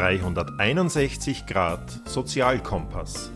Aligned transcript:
361 0.00 1.44
Grad 1.44 2.08
Sozialkompass, 2.08 3.30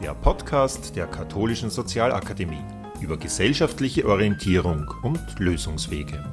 der 0.00 0.14
Podcast 0.14 0.94
der 0.94 1.08
Katholischen 1.08 1.70
Sozialakademie 1.70 2.62
über 3.00 3.16
gesellschaftliche 3.16 4.06
Orientierung 4.06 4.86
und 5.02 5.18
Lösungswege. 5.40 6.24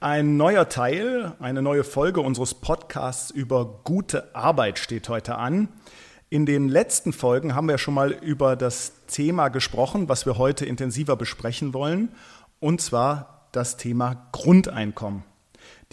Ein 0.00 0.36
neuer 0.36 0.68
Teil, 0.68 1.36
eine 1.38 1.62
neue 1.62 1.84
Folge 1.84 2.20
unseres 2.20 2.54
Podcasts 2.54 3.30
über 3.30 3.82
gute 3.84 4.34
Arbeit 4.34 4.80
steht 4.80 5.08
heute 5.08 5.36
an. 5.36 5.68
In 6.30 6.46
den 6.46 6.68
letzten 6.68 7.12
Folgen 7.12 7.54
haben 7.54 7.68
wir 7.68 7.78
schon 7.78 7.94
mal 7.94 8.10
über 8.10 8.56
das 8.56 9.06
Thema 9.06 9.50
gesprochen, 9.50 10.08
was 10.08 10.26
wir 10.26 10.36
heute 10.36 10.66
intensiver 10.66 11.14
besprechen 11.14 11.72
wollen, 11.72 12.08
und 12.58 12.80
zwar 12.80 13.46
das 13.52 13.76
Thema 13.76 14.26
Grundeinkommen. 14.32 15.22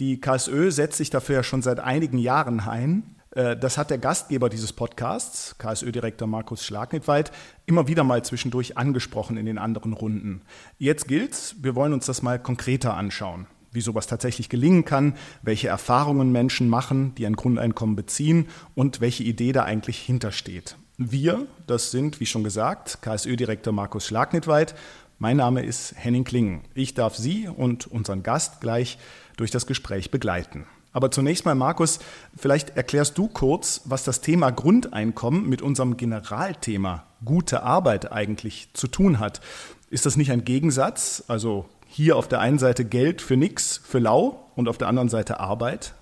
Die 0.00 0.20
KSÖ 0.20 0.72
setzt 0.72 0.98
sich 0.98 1.10
dafür 1.10 1.36
ja 1.36 1.42
schon 1.42 1.62
seit 1.62 1.78
einigen 1.78 2.18
Jahren 2.18 2.60
ein. 2.60 3.14
Äh, 3.30 3.56
das 3.56 3.78
hat 3.78 3.90
der 3.90 3.98
Gastgeber 3.98 4.48
dieses 4.48 4.72
Podcasts, 4.72 5.56
KSÖ-Direktor 5.58 6.26
Markus 6.26 6.64
Schlagnitweit, 6.64 7.30
immer 7.66 7.86
wieder 7.86 8.02
mal 8.02 8.24
zwischendurch 8.24 8.76
angesprochen 8.76 9.36
in 9.36 9.46
den 9.46 9.58
anderen 9.58 9.92
Runden. 9.92 10.42
Jetzt 10.78 11.06
gilt's, 11.06 11.56
wir 11.62 11.76
wollen 11.76 11.92
uns 11.92 12.06
das 12.06 12.22
mal 12.22 12.38
konkreter 12.38 12.94
anschauen 12.94 13.46
wie 13.74 13.80
sowas 13.80 14.06
tatsächlich 14.06 14.48
gelingen 14.48 14.84
kann, 14.84 15.14
welche 15.42 15.66
Erfahrungen 15.66 16.30
Menschen 16.30 16.68
machen, 16.68 17.12
die 17.16 17.26
ein 17.26 17.34
Grundeinkommen 17.34 17.96
beziehen 17.96 18.46
und 18.76 19.00
welche 19.00 19.24
Idee 19.24 19.50
da 19.50 19.64
eigentlich 19.64 19.98
hintersteht. 19.98 20.76
Wir, 20.96 21.48
das 21.66 21.90
sind, 21.90 22.20
wie 22.20 22.26
schon 22.26 22.44
gesagt, 22.44 23.02
KSÖ-Direktor 23.02 23.72
Markus 23.72 24.06
Schlagnitweit. 24.06 24.76
Mein 25.18 25.36
Name 25.36 25.62
ist 25.62 25.94
Henning 25.96 26.24
Klingen. 26.24 26.62
Ich 26.74 26.94
darf 26.94 27.14
Sie 27.14 27.46
und 27.46 27.86
unseren 27.86 28.24
Gast 28.24 28.60
gleich 28.60 28.98
durch 29.36 29.52
das 29.52 29.66
Gespräch 29.66 30.10
begleiten. 30.10 30.66
Aber 30.92 31.10
zunächst 31.10 31.44
mal, 31.44 31.54
Markus, 31.54 32.00
vielleicht 32.36 32.76
erklärst 32.76 33.16
du 33.16 33.28
kurz, 33.28 33.82
was 33.84 34.02
das 34.02 34.20
Thema 34.20 34.50
Grundeinkommen 34.50 35.48
mit 35.48 35.62
unserem 35.62 35.96
Generalthema 35.96 37.06
gute 37.24 37.62
Arbeit 37.62 38.10
eigentlich 38.10 38.68
zu 38.74 38.88
tun 38.88 39.20
hat. 39.20 39.40
Ist 39.88 40.04
das 40.04 40.16
nicht 40.16 40.32
ein 40.32 40.44
Gegensatz? 40.44 41.22
Also 41.28 41.66
hier 41.86 42.16
auf 42.16 42.26
der 42.26 42.40
einen 42.40 42.58
Seite 42.58 42.84
Geld 42.84 43.22
für 43.22 43.36
nichts, 43.36 43.80
für 43.84 44.00
lau 44.00 44.50
und 44.56 44.68
auf 44.68 44.78
der 44.78 44.88
anderen 44.88 45.08
Seite 45.08 45.38
Arbeit? 45.38 45.94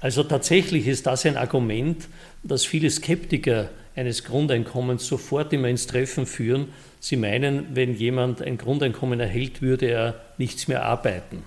Also 0.00 0.22
tatsächlich 0.22 0.86
ist 0.86 1.06
das 1.06 1.26
ein 1.26 1.36
Argument, 1.36 2.08
das 2.42 2.64
viele 2.64 2.90
Skeptiker 2.90 3.68
eines 3.96 4.24
Grundeinkommens 4.24 5.06
sofort 5.06 5.52
immer 5.52 5.68
ins 5.68 5.86
Treffen 5.86 6.26
führen. 6.26 6.68
Sie 7.04 7.16
meinen, 7.16 7.76
wenn 7.76 7.94
jemand 7.94 8.40
ein 8.40 8.56
Grundeinkommen 8.56 9.20
erhält, 9.20 9.60
würde 9.60 9.84
er 9.90 10.22
nichts 10.38 10.68
mehr 10.68 10.86
arbeiten. 10.86 11.42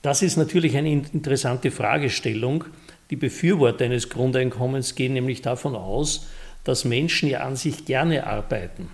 Das 0.00 0.22
ist 0.22 0.36
natürlich 0.36 0.76
eine 0.76 0.92
interessante 0.92 1.72
Fragestellung. 1.72 2.62
Die 3.10 3.16
Befürworter 3.16 3.86
eines 3.86 4.10
Grundeinkommens 4.10 4.94
gehen 4.94 5.12
nämlich 5.12 5.42
davon 5.42 5.74
aus, 5.74 6.28
dass 6.62 6.84
Menschen 6.84 7.28
ja 7.28 7.40
an 7.40 7.56
sich 7.56 7.84
gerne 7.84 8.28
arbeiten, 8.28 8.90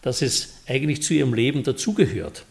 dass 0.00 0.22
es 0.22 0.62
eigentlich 0.66 1.02
zu 1.02 1.12
ihrem 1.12 1.34
Leben 1.34 1.62
dazugehört, 1.62 2.46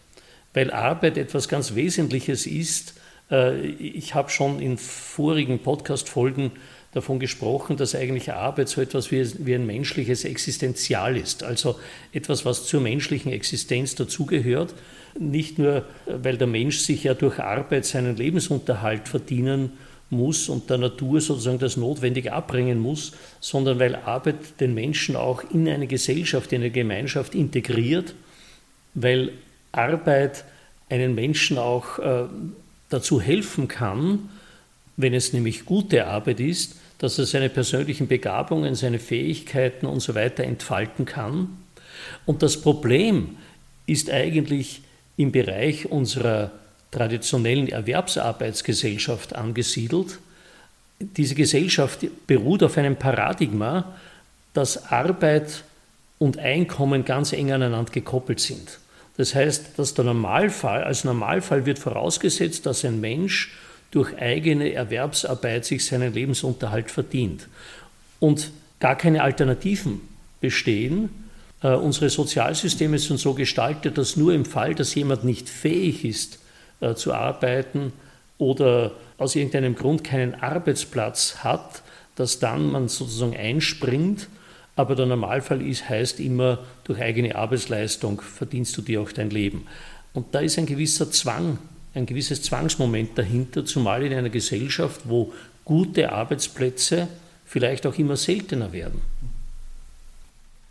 weil 0.53 0.69
Arbeit 0.69 1.17
etwas 1.17 1.49
ganz 1.49 1.73
Wesentliches 1.73 2.45
ist. 2.45 2.93
Äh, 3.31 3.59
ich 3.69 4.13
habe 4.13 4.29
schon 4.29 4.61
in 4.61 4.77
vorigen 4.77 5.57
Podcast-Folgen 5.57 6.51
davon 6.93 7.19
gesprochen, 7.19 7.77
dass 7.77 7.95
eigentlich 7.95 8.31
Arbeit 8.31 8.69
so 8.69 8.81
etwas 8.81 9.11
wie, 9.11 9.45
wie 9.45 9.55
ein 9.55 9.65
menschliches 9.65 10.23
Existenzial 10.23 11.17
ist, 11.17 11.43
also 11.43 11.79
etwas, 12.11 12.45
was 12.45 12.65
zur 12.65 12.81
menschlichen 12.81 13.31
Existenz 13.31 13.95
dazugehört. 13.95 14.73
Nicht 15.19 15.59
nur, 15.59 15.83
weil 16.05 16.37
der 16.37 16.47
Mensch 16.47 16.79
sich 16.79 17.03
ja 17.03 17.13
durch 17.13 17.39
Arbeit 17.39 17.85
seinen 17.85 18.15
Lebensunterhalt 18.15 19.07
verdienen 19.07 19.73
muss 20.09 20.47
und 20.47 20.69
der 20.69 20.77
Natur 20.77 21.19
sozusagen 21.19 21.59
das 21.59 21.75
Notwendige 21.75 22.33
abbringen 22.33 22.79
muss, 22.79 23.11
sondern 23.39 23.79
weil 23.79 23.95
Arbeit 23.95 24.59
den 24.59 24.73
Menschen 24.73 25.15
auch 25.15 25.43
in 25.51 25.67
eine 25.67 25.87
Gesellschaft, 25.87 26.53
in 26.53 26.61
eine 26.61 26.71
Gemeinschaft 26.71 27.35
integriert, 27.35 28.15
weil 28.93 29.31
Arbeit 29.71 30.45
einen 30.89 31.13
Menschen 31.15 31.57
auch 31.57 31.99
äh, 31.99 32.23
dazu 32.89 33.19
helfen 33.19 33.67
kann, 33.67 34.29
wenn 34.95 35.13
es 35.13 35.33
nämlich 35.33 35.65
gute 35.65 36.07
Arbeit 36.07 36.39
ist, 36.39 36.75
dass 36.97 37.19
er 37.19 37.25
seine 37.25 37.49
persönlichen 37.49 38.07
Begabungen, 38.07 38.75
seine 38.75 38.99
Fähigkeiten 38.99 39.85
und 39.85 39.99
so 39.99 40.15
weiter 40.15 40.43
entfalten 40.43 41.05
kann. 41.05 41.57
Und 42.25 42.41
das 42.41 42.61
Problem 42.61 43.37
ist 43.85 44.09
eigentlich 44.09 44.81
im 45.15 45.31
Bereich 45.31 45.89
unserer 45.91 46.51
traditionellen 46.91 47.67
Erwerbsarbeitsgesellschaft 47.67 49.35
angesiedelt. 49.35 50.19
Diese 50.99 51.35
Gesellschaft 51.35 52.05
beruht 52.25 52.63
auf 52.63 52.77
einem 52.77 52.95
Paradigma, 52.95 53.95
dass 54.53 54.91
Arbeit 54.91 55.63
und 56.17 56.39
Einkommen 56.39 57.05
ganz 57.05 57.33
eng 57.33 57.51
aneinander 57.51 57.91
gekoppelt 57.91 58.39
sind. 58.39 58.79
Das 59.17 59.35
heißt, 59.35 59.77
dass 59.77 59.93
der 59.93 60.05
Normalfall, 60.05 60.83
als 60.83 61.03
Normalfall 61.03 61.65
wird 61.65 61.79
vorausgesetzt, 61.79 62.65
dass 62.65 62.85
ein 62.85 63.01
Mensch 63.01 63.51
durch 63.91 64.17
eigene 64.17 64.73
Erwerbsarbeit 64.73 65.65
sich 65.65 65.85
seinen 65.85 66.13
Lebensunterhalt 66.13 66.91
verdient 66.91 67.47
und 68.19 68.51
gar 68.79 68.95
keine 68.95 69.23
Alternativen 69.23 70.01
bestehen. 70.41 71.09
Äh, 71.63 71.69
unsere 71.69 72.09
Sozialsysteme 72.09 72.99
sind 72.99 73.19
so 73.19 73.33
gestaltet, 73.33 73.97
dass 73.97 74.17
nur 74.17 74.33
im 74.33 74.45
Fall, 74.45 74.75
dass 74.75 74.93
jemand 74.95 75.23
nicht 75.23 75.49
fähig 75.49 76.05
ist 76.05 76.39
äh, 76.81 76.93
zu 76.95 77.13
arbeiten 77.13 77.93
oder 78.37 78.91
aus 79.17 79.35
irgendeinem 79.35 79.75
Grund 79.75 80.03
keinen 80.03 80.35
Arbeitsplatz 80.35 81.37
hat, 81.43 81.81
dass 82.15 82.39
dann 82.39 82.71
man 82.71 82.87
sozusagen 82.87 83.35
einspringt. 83.35 84.27
Aber 84.75 84.95
der 84.95 85.07
Normalfall 85.07 85.61
ist, 85.63 85.89
heißt 85.89 86.19
immer, 86.19 86.59
durch 86.83 87.01
eigene 87.01 87.35
Arbeitsleistung 87.35 88.21
verdienst 88.21 88.77
du 88.77 88.83
dir 88.83 89.01
auch 89.01 89.11
dein 89.11 89.31
Leben. 89.31 89.65
Und 90.13 90.35
da 90.35 90.39
ist 90.39 90.59
ein 90.59 90.67
gewisser 90.67 91.09
Zwang 91.09 91.57
ein 91.97 92.05
gewisses 92.05 92.43
Zwangsmoment 92.43 93.17
dahinter, 93.17 93.65
zumal 93.65 94.03
in 94.03 94.13
einer 94.13 94.29
Gesellschaft, 94.29 95.01
wo 95.05 95.33
gute 95.65 96.11
Arbeitsplätze 96.11 97.07
vielleicht 97.45 97.85
auch 97.85 97.97
immer 97.97 98.15
seltener 98.15 98.71
werden. 98.71 99.01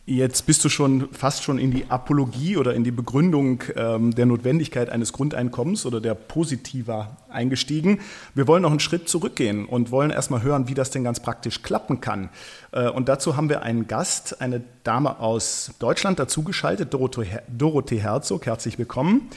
Jetzt 0.09 0.47
bist 0.47 0.65
du 0.65 0.69
schon 0.69 1.09
fast 1.11 1.43
schon 1.43 1.59
in 1.59 1.73
die 1.73 1.87
Apologie 1.89 2.57
oder 2.57 2.75
in 2.75 2.85
die 2.85 2.93
Begründung 2.93 3.65
ähm, 3.75 4.15
der 4.15 4.27
Notwendigkeit 4.27 4.89
eines 4.89 5.13
Grundeinkommens 5.13 5.85
oder 5.85 6.01
der 6.01 6.15
Positiver 6.15 7.17
eingestiegen. 7.29 7.99
Wir 8.33 8.47
wollen 8.47 8.63
noch 8.63 8.71
einen 8.71 8.79
Schritt 8.79 9.09
zurückgehen 9.09 9.67
und 9.67 9.91
wollen 9.91 10.13
erstmal 10.13 10.43
hören, 10.43 10.69
wie 10.69 10.75
das 10.75 10.93
denn 10.93 11.03
ganz 11.03 11.19
praktisch 11.19 11.63
klappen 11.63 12.01
kann. 12.01 12.29
Äh, 12.71 12.89
und 12.89 13.09
dazu 13.09 13.37
haben 13.37 13.49
wir 13.49 13.63
einen 13.63 13.89
Gast, 13.89 14.41
eine 14.41 14.63
Dame 14.85 15.19
aus 15.19 15.73
Deutschland 15.81 16.21
dazugeschaltet, 16.21 16.95
Dorothee 16.95 17.99
Herzog. 17.99 18.47
Herzlich 18.47 18.79
willkommen 18.79 19.29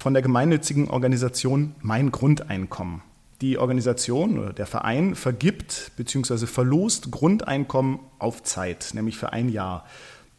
von 0.00 0.14
der 0.14 0.22
gemeinnützigen 0.22 0.88
Organisation 0.88 1.74
Mein 1.80 2.12
Grundeinkommen. 2.12 3.02
Die 3.40 3.58
Organisation 3.58 4.38
oder 4.38 4.52
der 4.52 4.66
Verein 4.66 5.14
vergibt 5.14 5.92
bzw. 5.96 6.46
verlost 6.46 7.10
Grundeinkommen 7.10 8.00
auf 8.18 8.42
Zeit, 8.42 8.90
nämlich 8.94 9.16
für 9.16 9.32
ein 9.32 9.48
Jahr. 9.48 9.86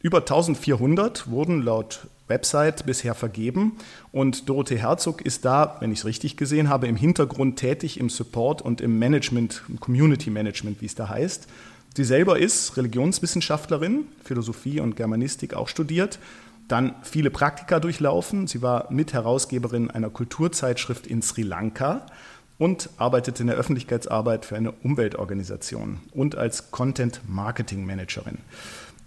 Über 0.02 0.20
1400 0.20 1.30
wurden 1.30 1.62
laut 1.62 2.08
Website 2.28 2.86
bisher 2.86 3.16
vergeben 3.16 3.78
und 4.12 4.48
Dorothee 4.48 4.78
Herzog 4.78 5.22
ist 5.22 5.46
da, 5.46 5.78
wenn 5.80 5.92
ich 5.92 6.00
es 6.00 6.06
richtig 6.06 6.38
gesehen 6.38 6.70
habe, 6.70 6.88
im 6.88 6.96
Hintergrund 6.96 7.58
tätig 7.58 8.00
im 8.00 8.10
Support 8.10 8.62
und 8.62 8.82
im 8.82 9.00
Management, 9.00 9.64
im 9.68 9.80
Community 9.80 10.30
Management, 10.30 10.82
wie 10.82 10.86
es 10.86 10.96
da 10.96 11.10
heißt. 11.10 11.48
Sie 11.98 12.04
selber 12.04 12.38
ist 12.38 12.78
Religionswissenschaftlerin, 12.78 14.06
Philosophie 14.24 14.80
und 14.80 14.96
Germanistik 14.96 15.54
auch 15.54 15.68
studiert 15.68 16.20
dann 16.72 16.96
viele 17.02 17.30
Praktika 17.30 17.80
durchlaufen. 17.80 18.48
Sie 18.48 18.62
war 18.62 18.92
Mitherausgeberin 18.92 19.92
einer 19.92 20.10
Kulturzeitschrift 20.10 21.08
in 21.08 21.22
Sri 21.22 21.42
Lanka 21.42 22.06
und 22.58 22.90
arbeitet 22.98 23.40
in 23.40 23.48
der 23.48 23.56
Öffentlichkeitsarbeit 23.56 24.46
für 24.46 24.56
eine 24.56 24.72
Umweltorganisation 24.72 26.00
und 26.12 26.38
als 26.38 26.72
Content 26.72 27.22
Marketing 27.28 27.86
Managerin. 27.86 28.38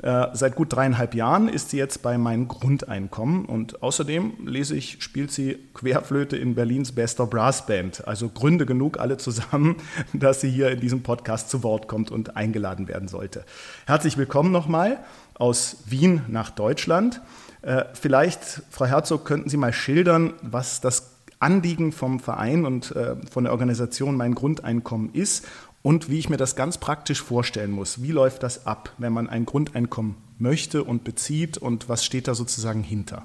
Äh, 0.03 0.29
seit 0.33 0.57
gut 0.57 0.73
dreieinhalb 0.73 1.15
Jahren 1.15 1.49
ist 1.49 1.71
sie 1.71 1.77
jetzt 1.77 2.03
bei 2.03 2.19
meinem 2.19 2.49
Grundeinkommen 2.49 3.45
und 3.45 3.85
außerdem 3.85 4.33
lese 4.45 4.75
ich, 4.75 5.01
spielt 5.01 5.31
sie 5.31 5.61
Querflöte 5.75 6.37
in 6.37 6.57
Berlins 6.57 6.91
bester 6.91 7.27
Brassband. 7.27 8.09
Also 8.09 8.29
Gründe 8.29 8.67
genug 8.67 8.99
alle 8.99 9.17
zusammen, 9.17 9.77
dass 10.13 10.41
sie 10.41 10.51
hier 10.51 10.73
in 10.73 10.81
diesem 10.81 11.05
Podcast 11.05 11.51
zu 11.51 11.63
Wort 11.63 11.87
kommt 11.87 12.11
und 12.11 12.37
eingeladen 12.37 12.89
werden 12.89 13.07
sollte. 13.07 13.45
Herzlich 13.87 14.19
willkommen 14.19 14.51
nochmal 14.51 14.99
aus 15.35 15.85
Wien 15.87 16.23
nach 16.27 16.51
Deutschland. 16.51 17.21
Äh, 17.63 17.85
vielleicht, 17.95 18.63
Frau 18.71 18.87
Herzog, 18.87 19.25
könnten 19.25 19.49
Sie 19.49 19.57
mal 19.57 19.73
schildern, 19.73 20.35
was 20.43 20.81
das 20.81 21.13
Anliegen 21.39 21.93
vom 21.93 22.21
Verein 22.21 22.65
und 22.65 22.95
äh, 22.95 23.17
von 23.31 23.45
der 23.45 23.53
Organisation 23.53 24.17
Mein 24.17 24.35
Grundeinkommen 24.35 25.13
ist 25.13 25.47
und 25.83 26.09
wie 26.09 26.19
ich 26.19 26.29
mir 26.29 26.37
das 26.37 26.57
ganz 26.57 26.79
praktisch 26.79 27.23
vorstellen 27.23 27.73
muss. 27.73 28.03
Wie 28.03 28.13
läuft 28.13 28.43
das 28.43 28.67
ab, 28.67 28.91
wenn 28.99 29.13
man 29.13 29.29
ein 29.29 29.45
Grundeinkommen 29.45 30.17
möchte 30.39 30.85
und 30.85 31.05
bezieht 31.05 31.59
und 31.59 31.89
was 31.89 32.05
steht 32.05 32.29
da 32.29 32.35
sozusagen 32.35 32.83
hinter? 32.83 33.25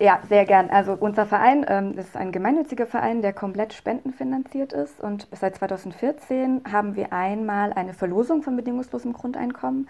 Ja, 0.00 0.20
sehr 0.28 0.44
gern. 0.44 0.70
Also 0.70 0.92
unser 0.92 1.26
Verein 1.26 1.66
ähm, 1.68 1.98
ist 1.98 2.16
ein 2.16 2.30
gemeinnütziger 2.30 2.86
Verein, 2.86 3.20
der 3.20 3.32
komplett 3.32 3.72
spendenfinanziert 3.72 4.72
ist. 4.72 5.00
Und 5.00 5.26
seit 5.32 5.56
2014 5.56 6.62
haben 6.70 6.94
wir 6.94 7.12
einmal 7.12 7.72
eine 7.72 7.94
Verlosung 7.94 8.42
von 8.42 8.54
bedingungslosem 8.54 9.12
Grundeinkommen, 9.12 9.88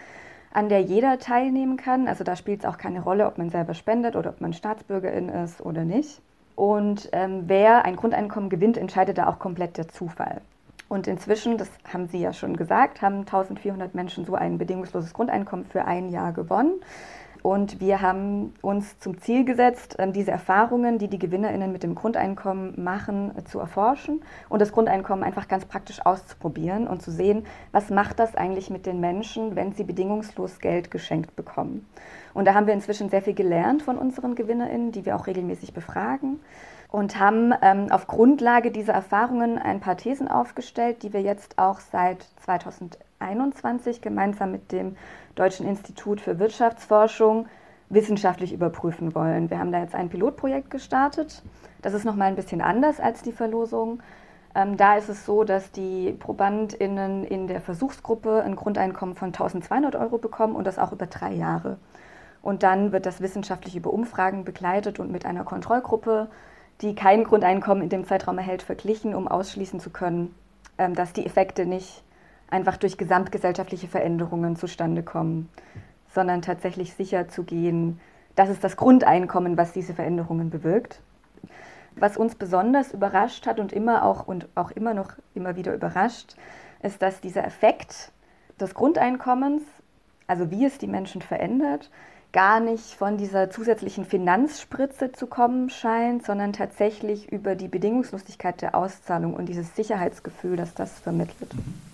an 0.53 0.69
der 0.69 0.81
jeder 0.83 1.19
teilnehmen 1.19 1.77
kann. 1.77 2.09
Also 2.09 2.25
da 2.25 2.37
spielt 2.37 2.61
es 2.61 2.67
auch 2.67 2.79
keine 2.79 3.01
Rolle, 3.01 3.27
ob 3.27 3.39
man 3.39 3.51
selber 3.51 3.75
spendet 3.75 4.17
oder 4.17 4.31
ob 4.31 4.41
man 4.41 4.53
Staatsbürgerin 4.53 5.29
ist 5.29 5.61
oder 5.61 5.85
nicht. 5.85 6.21
Und 6.57 7.09
ähm, 7.13 7.45
wer 7.47 7.85
ein 7.85 7.97
Grundeinkommen 7.97 8.51
gewinnt, 8.51 8.77
entscheidet 8.77 9.19
da 9.19 9.29
auch 9.29 9.39
komplett 9.39 9.77
der 9.77 9.89
Zufall. 9.89 10.41
Und 10.89 11.07
inzwischen, 11.07 11.59
das 11.59 11.71
haben 11.93 12.09
Sie 12.09 12.19
ja 12.19 12.33
schon 12.33 12.57
gesagt, 12.57 13.03
haben 13.03 13.21
1400 13.21 13.95
Menschen 13.95 14.25
so 14.25 14.35
ein 14.35 14.59
bedingungsloses 14.59 15.13
Grundeinkommen 15.13 15.67
für 15.67 15.85
ein 15.85 16.09
Jahr 16.09 16.33
gewonnen. 16.33 16.73
Und 17.43 17.81
wir 17.81 18.01
haben 18.01 18.55
uns 18.63 18.99
zum 18.99 19.21
Ziel 19.21 19.45
gesetzt, 19.45 19.97
ähm, 19.99 20.13
diese 20.13 20.31
Erfahrungen, 20.31 20.99
die 20.99 21.09
die 21.09 21.19
GewinnerInnen 21.19 21.73
mit 21.73 21.83
dem 21.83 21.95
Grundeinkommen 21.95 22.83
machen, 22.83 23.33
äh, 23.37 23.45
zu 23.45 23.59
erforschen 23.59 24.23
und 24.49 24.61
das 24.61 24.73
Grundeinkommen 24.73 25.25
einfach 25.25 25.49
ganz 25.49 25.65
praktisch 25.65 26.05
auszuprobieren 26.05 26.87
und 26.87 27.03
zu 27.03 27.11
sehen, 27.11 27.47
was 27.73 27.91
macht 27.91 28.19
das 28.19 28.35
eigentlich 28.35 28.71
mit 28.71 28.87
den 28.87 29.01
Menschen, 29.01 29.57
wenn 29.57 29.73
sie 29.73 29.85
bedingungslos 29.85 30.59
Geld 30.59 30.91
geschenkt 30.91 31.37
bekommen. 31.37 31.87
Und 32.35 32.47
da 32.47 32.55
haben 32.55 32.67
wir 32.67 32.75
inzwischen 32.75 33.09
sehr 33.09 33.23
viel 33.23 33.35
gelernt 33.35 33.83
von 33.83 33.99
unseren 33.99 34.35
GewinnerInnen, 34.35 34.93
die 34.93 35.07
wir 35.07 35.17
auch 35.17 35.27
regelmäßig 35.27 35.73
befragen 35.73 36.41
und 36.91 37.19
haben 37.19 37.53
ähm, 37.63 37.91
auf 37.91 38.07
Grundlage 38.07 38.71
dieser 38.71 38.95
Erfahrungen 38.95 39.59
ein 39.59 39.81
paar 39.81 39.97
Thesen 39.97 40.29
aufgestellt, 40.29 41.03
die 41.03 41.13
wir 41.13 41.21
jetzt 41.21 41.59
auch 41.59 41.81
seit 41.81 42.27
2021 42.45 44.01
gemeinsam 44.01 44.53
mit 44.53 44.73
dem 44.73 44.97
Deutschen 45.39 45.67
Institut 45.67 46.21
für 46.21 46.39
Wirtschaftsforschung 46.39 47.47
wissenschaftlich 47.91 48.53
überprüfen 48.53 49.15
wollen. 49.15 49.51
Wir 49.51 49.59
haben 49.59 49.73
da 49.73 49.81
jetzt 49.81 49.95
ein 49.95 50.09
Pilotprojekt 50.09 50.71
gestartet. 50.71 51.43
Das 51.81 51.95
ist 51.95 52.05
nochmal 52.05 52.29
ein 52.29 52.37
bisschen 52.37 52.61
anders 52.61 53.01
als 53.01 53.23
die 53.23 53.33
Verlosung. 53.33 54.03
Ähm, 54.55 54.77
da 54.77 54.97
ist 54.97 55.09
es 55.09 55.25
so, 55.25 55.45
dass 55.45 55.71
die 55.73 56.13
ProbandInnen 56.13 57.25
in 57.25 57.47
der 57.47 57.61
Versuchsgruppe 57.61 58.43
ein 58.43 58.57
Grundeinkommen 58.57 59.15
von 59.15 59.29
1200 59.29 59.95
Euro 59.97 60.19
bekommen 60.19 60.57
und 60.57 60.67
das 60.67 60.79
auch 60.79 60.93
über 60.93 61.07
drei 61.07 61.33
Jahre. 61.33 61.79
Und 62.43 62.63
dann 62.63 62.93
wird 62.93 63.07
das 63.07 63.21
wissenschaftlich 63.21 63.77
über 63.77 63.93
Umfragen 63.93 64.45
begleitet 64.45 64.99
und 64.99 65.11
mit 65.11 65.27
einer 65.27 65.45
Kontrollgruppe, 65.45 66.29
die 66.81 66.95
kein 66.95 67.25
Grundeinkommen 67.25 67.83
in 67.83 67.89
dem 67.89 68.07
Zeitraum 68.07 68.39
erhält, 68.39 68.63
verglichen, 68.63 69.15
um 69.15 69.29
ausschließen 69.29 69.81
zu 69.81 69.91
können, 69.91 70.35
ähm, 70.79 70.95
dass 70.95 71.13
die 71.13 71.27
Effekte 71.27 71.67
nicht 71.67 72.03
einfach 72.51 72.77
durch 72.77 72.97
gesamtgesellschaftliche 72.97 73.89
Veränderungen 73.89 74.57
zustande 74.57 75.03
kommen, 75.03 75.49
sondern 76.15 76.43
tatsächlich 76.43 76.95
sicher 76.95 77.29
zu 77.29 77.45
gehen, 77.45 78.01
das 78.35 78.49
ist 78.49 78.63
das 78.63 78.77
Grundeinkommen, 78.77 79.57
was 79.57 79.73
diese 79.73 79.95
Veränderungen 79.95 80.51
bewirkt. 80.51 81.01
Was 81.97 82.17
uns 82.17 82.37
besonders 82.37 82.93
überrascht 82.93 83.47
hat 83.47 83.59
und 83.59 83.73
immer 83.73 84.05
auch 84.05 84.29
und 84.29 84.49
auch 84.55 84.71
immer 84.71 84.95
noch 84.95 85.13
immer 85.35 85.57
wieder 85.57 85.75
überrascht, 85.75 86.37
ist, 86.83 87.03
dass 87.03 87.21
dieser 87.21 87.45
Effekt 87.45 88.13
des 88.61 88.75
Grundeinkommens, 88.75 89.65
also 90.29 90.51
wie 90.51 90.65
es 90.65 90.79
die 90.79 90.87
Menschen 90.87 91.23
verändert, 91.23 91.91
gar 92.33 92.61
nicht 92.61 92.95
von 92.95 93.17
dieser 93.17 93.51
zusätzlichen 93.51 94.05
Finanzspritze 94.05 95.11
zu 95.13 95.27
kommen 95.27 95.71
scheint, 95.71 96.25
sondern 96.25 96.53
tatsächlich 96.53 97.33
über 97.33 97.57
die 97.57 97.69
Bedingungslosigkeit 97.69 98.61
der 98.63 98.75
Auszahlung 98.75 99.35
und 99.35 99.47
dieses 99.47 99.75
Sicherheitsgefühl, 99.75 100.57
das 100.57 100.75
das 100.75 101.01
vermittelt. 101.01 101.55
Mhm. 101.55 101.88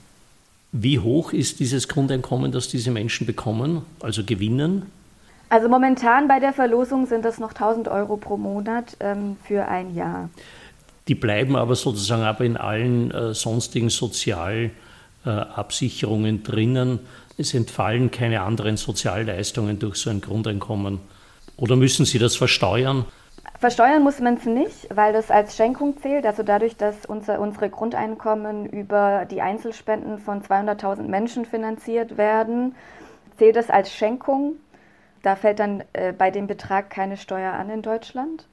Wie 0.77 0.99
hoch 0.99 1.33
ist 1.33 1.61
dieses 1.61 1.87
Grundeinkommen, 1.87 2.51
das 2.51 2.67
diese 2.67 2.91
Menschen 2.91 3.29
bekommen, 3.29 3.83
also 4.01 4.25
gewinnen? 4.25 4.91
Also 5.49 5.69
momentan 5.69 6.27
bei 6.27 6.41
der 6.41 6.53
Verlosung 6.53 7.07
sind 7.07 7.25
das 7.25 7.39
noch 7.39 7.53
1000 7.53 7.87
Euro 7.87 8.17
pro 8.17 8.37
Monat 8.37 8.97
ähm, 8.99 9.37
für 9.45 9.69
ein 9.69 9.95
Jahr. 9.95 10.31
Die 11.07 11.15
bleiben 11.15 11.55
aber 11.55 11.77
sozusagen 11.77 12.25
aber 12.25 12.45
in 12.45 12.57
allen 12.57 13.13
äh, 13.13 13.35
sonstigen 13.35 13.89
Sozialabsicherungen 13.89 16.41
äh, 16.41 16.41
drinnen. 16.41 16.99
Es 17.39 17.55
entfallen 17.55 18.11
keine 18.11 18.41
anderen 18.41 18.77
Sozialleistungen 18.77 19.79
durch 19.79 19.95
so 19.95 20.11
ein 20.11 20.21
Grundeinkommen. 20.21 20.99
Oder 21.57 21.77
müssen 21.77 22.05
Sie 22.05 22.19
das 22.19 22.35
versteuern? 22.35 23.05
Versteuern 23.65 24.03
muss 24.03 24.21
man 24.21 24.35
es 24.35 24.45
nicht, 24.45 24.95
weil 24.95 25.15
das 25.15 25.31
als 25.31 25.57
Schenkung 25.57 25.97
zählt. 25.97 26.27
Also 26.27 26.43
dadurch, 26.43 26.77
dass 26.77 27.07
unser, 27.07 27.41
unsere 27.41 27.71
Grundeinkommen 27.71 28.67
über 28.67 29.25
die 29.25 29.41
Einzelspenden 29.41 30.19
von 30.19 30.43
200.000 30.43 31.05
Menschen 31.05 31.47
finanziert 31.47 32.19
werden, 32.19 32.75
zählt 33.39 33.57
es 33.57 33.71
als 33.71 33.91
Schenkung. 33.91 34.57
Da 35.23 35.35
fällt 35.35 35.61
dann 35.61 35.83
äh, 35.95 36.13
bei 36.13 36.31
dem 36.31 36.47
Betrag 36.47 36.91
keine 36.91 37.17
Steuer 37.17 37.55
an 37.55 37.71
in 37.71 37.81
Deutschland. 37.81 38.47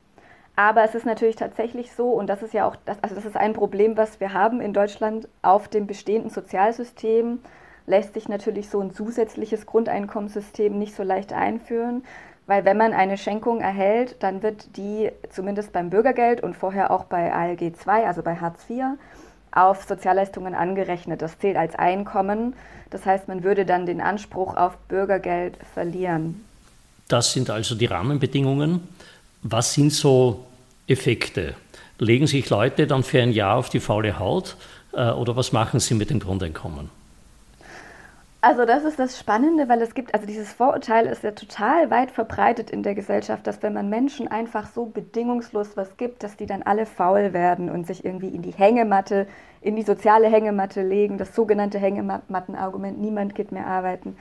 Aber 0.56 0.86
es 0.86 0.96
ist 0.96 1.06
natürlich 1.06 1.36
tatsächlich 1.36 1.92
so, 1.92 2.12
und 2.12 2.28
das 2.28 2.42
ist 2.42 2.54
ja 2.54 2.66
auch, 2.66 2.78
das, 2.86 3.04
also 3.04 3.14
das 3.14 3.25
ist 3.25 3.36
ein 3.36 3.52
Problem, 3.52 3.98
was 3.98 4.22
wir 4.22 4.31
haben 4.31 4.62
in 4.62 4.72
Deutschland 4.72 5.28
auf 5.42 5.68
dem 5.68 5.88
bestehenden 5.88 6.31
Sozialsystem, 6.31 7.40
lässt 7.86 8.14
sich 8.14 8.30
natürlich 8.30 8.69
so 8.69 8.80
ein 8.80 8.92
zusätzliches 8.92 9.66
Grundeinkommenssystem 9.66 10.80
nicht 10.80 10.96
so 10.96 11.04
leicht 11.04 11.34
einführen. 11.34 12.06
Weil 12.51 12.65
wenn 12.65 12.75
man 12.75 12.92
eine 12.92 13.18
Schenkung 13.18 13.62
erhält, 13.62 14.18
dann 14.19 14.44
wird 14.44 14.75
die 14.75 15.09
zumindest 15.30 15.71
beim 15.71 15.89
Bürgergeld 15.89 16.44
und 16.44 16.53
vorher 16.53 16.92
auch 16.92 17.06
bei 17.06 17.33
ALG 17.33 17.62
II, 17.62 18.06
also 18.06 18.24
bei 18.24 18.36
Hartz 18.36 18.69
IV, 18.69 18.83
auf 19.53 19.86
Sozialleistungen 19.86 20.53
angerechnet. 20.53 21.21
Das 21.21 21.39
zählt 21.39 21.56
als 21.56 21.75
Einkommen. 21.75 22.53
Das 22.89 23.06
heißt, 23.06 23.30
man 23.30 23.45
würde 23.45 23.65
dann 23.65 23.86
den 23.86 24.01
Anspruch 24.01 24.57
auf 24.57 24.75
Bürgergeld 24.89 25.56
verlieren. 25.74 26.44
Das 27.07 27.31
sind 27.31 27.50
also 27.50 27.74
die 27.74 27.86
Rahmenbedingungen. 27.86 28.86
Was 29.44 29.74
sind 29.74 29.94
so 29.94 30.45
Effekte? 30.88 31.56
Legen 32.00 32.27
sich 32.27 32.50
Leute 32.50 32.86
dann 32.86 33.04
für 33.04 33.21
ein 33.21 33.31
Jahr 33.31 33.56
auf 33.56 33.69
die 33.69 33.80
faule 33.80 34.19
Haut 34.19 34.57
äh, 34.92 35.09
oder 35.12 35.38
was 35.38 35.54
machen 35.54 35.80
sie 35.80 35.94
mit 35.94 36.09
dem 36.09 36.19
Grundeinkommen? 36.19 36.89
Also 38.44 38.66
das 38.66 38.84
ist 38.86 38.98
das 38.98 39.20
Spannende, 39.20 39.70
weil 39.70 39.84
es 39.84 39.94
gibt, 39.94 40.16
also 40.16 40.26
dieses 40.26 40.52
Vorurteil 40.52 41.06
ist 41.06 41.24
ja 41.24 41.30
total 41.30 41.92
weit 41.92 42.10
verbreitet 42.10 42.72
in 42.72 42.82
der 42.82 42.96
Gesellschaft, 42.96 43.46
dass 43.46 43.62
wenn 43.62 43.74
man 43.74 43.88
Menschen 43.88 44.28
einfach 44.28 44.66
so 44.66 44.88
bedingungslos 44.88 45.78
was 45.78 45.96
gibt, 45.96 46.24
dass 46.24 46.38
die 46.38 46.48
dann 46.48 46.64
alle 46.64 46.88
faul 46.88 47.34
werden 47.34 47.70
und 47.70 47.86
sich 47.86 48.04
irgendwie 48.04 48.30
in 48.30 48.42
die 48.42 48.50
Hängematte, 48.50 49.28
in 49.62 49.76
die 49.76 49.84
soziale 49.84 50.28
Hängematte 50.28 50.82
legen, 50.82 51.20
das 51.20 51.36
sogenannte 51.36 51.78
Hängemattenargument, 51.78 53.00
niemand 53.00 53.36
geht 53.36 53.52
mehr 53.52 53.68
arbeiten. 53.68 54.18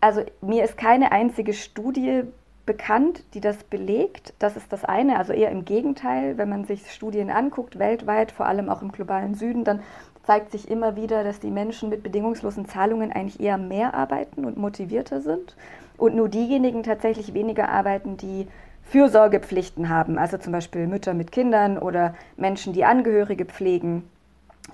Also 0.00 0.22
mir 0.40 0.64
ist 0.64 0.78
keine 0.78 1.12
einzige 1.12 1.52
Studie 1.52 2.22
bekannt, 2.64 3.22
die 3.34 3.40
das 3.42 3.64
belegt. 3.64 4.32
Das 4.38 4.56
ist 4.56 4.72
das 4.72 4.86
eine, 4.86 5.18
also 5.18 5.34
eher 5.34 5.50
im 5.50 5.66
Gegenteil, 5.66 6.38
wenn 6.38 6.48
man 6.48 6.64
sich 6.64 6.90
Studien 6.90 7.30
anguckt, 7.30 7.78
weltweit, 7.78 8.32
vor 8.32 8.46
allem 8.46 8.70
auch 8.70 8.80
im 8.80 8.92
globalen 8.92 9.34
Süden, 9.34 9.64
dann 9.64 9.80
zeigt 10.28 10.52
sich 10.52 10.70
immer 10.70 10.94
wieder, 10.94 11.24
dass 11.24 11.40
die 11.40 11.50
Menschen 11.50 11.88
mit 11.88 12.02
bedingungslosen 12.02 12.66
Zahlungen 12.68 13.10
eigentlich 13.10 13.40
eher 13.40 13.56
mehr 13.56 13.94
arbeiten 13.94 14.44
und 14.44 14.58
motivierter 14.58 15.22
sind 15.22 15.56
und 15.96 16.14
nur 16.14 16.28
diejenigen 16.28 16.82
tatsächlich 16.82 17.32
weniger 17.32 17.70
arbeiten, 17.70 18.18
die 18.18 18.46
Fürsorgepflichten 18.82 19.88
haben, 19.88 20.18
also 20.18 20.36
zum 20.36 20.52
Beispiel 20.52 20.86
Mütter 20.86 21.14
mit 21.14 21.32
Kindern 21.32 21.78
oder 21.78 22.14
Menschen, 22.36 22.74
die 22.74 22.84
Angehörige 22.84 23.46
pflegen 23.46 24.06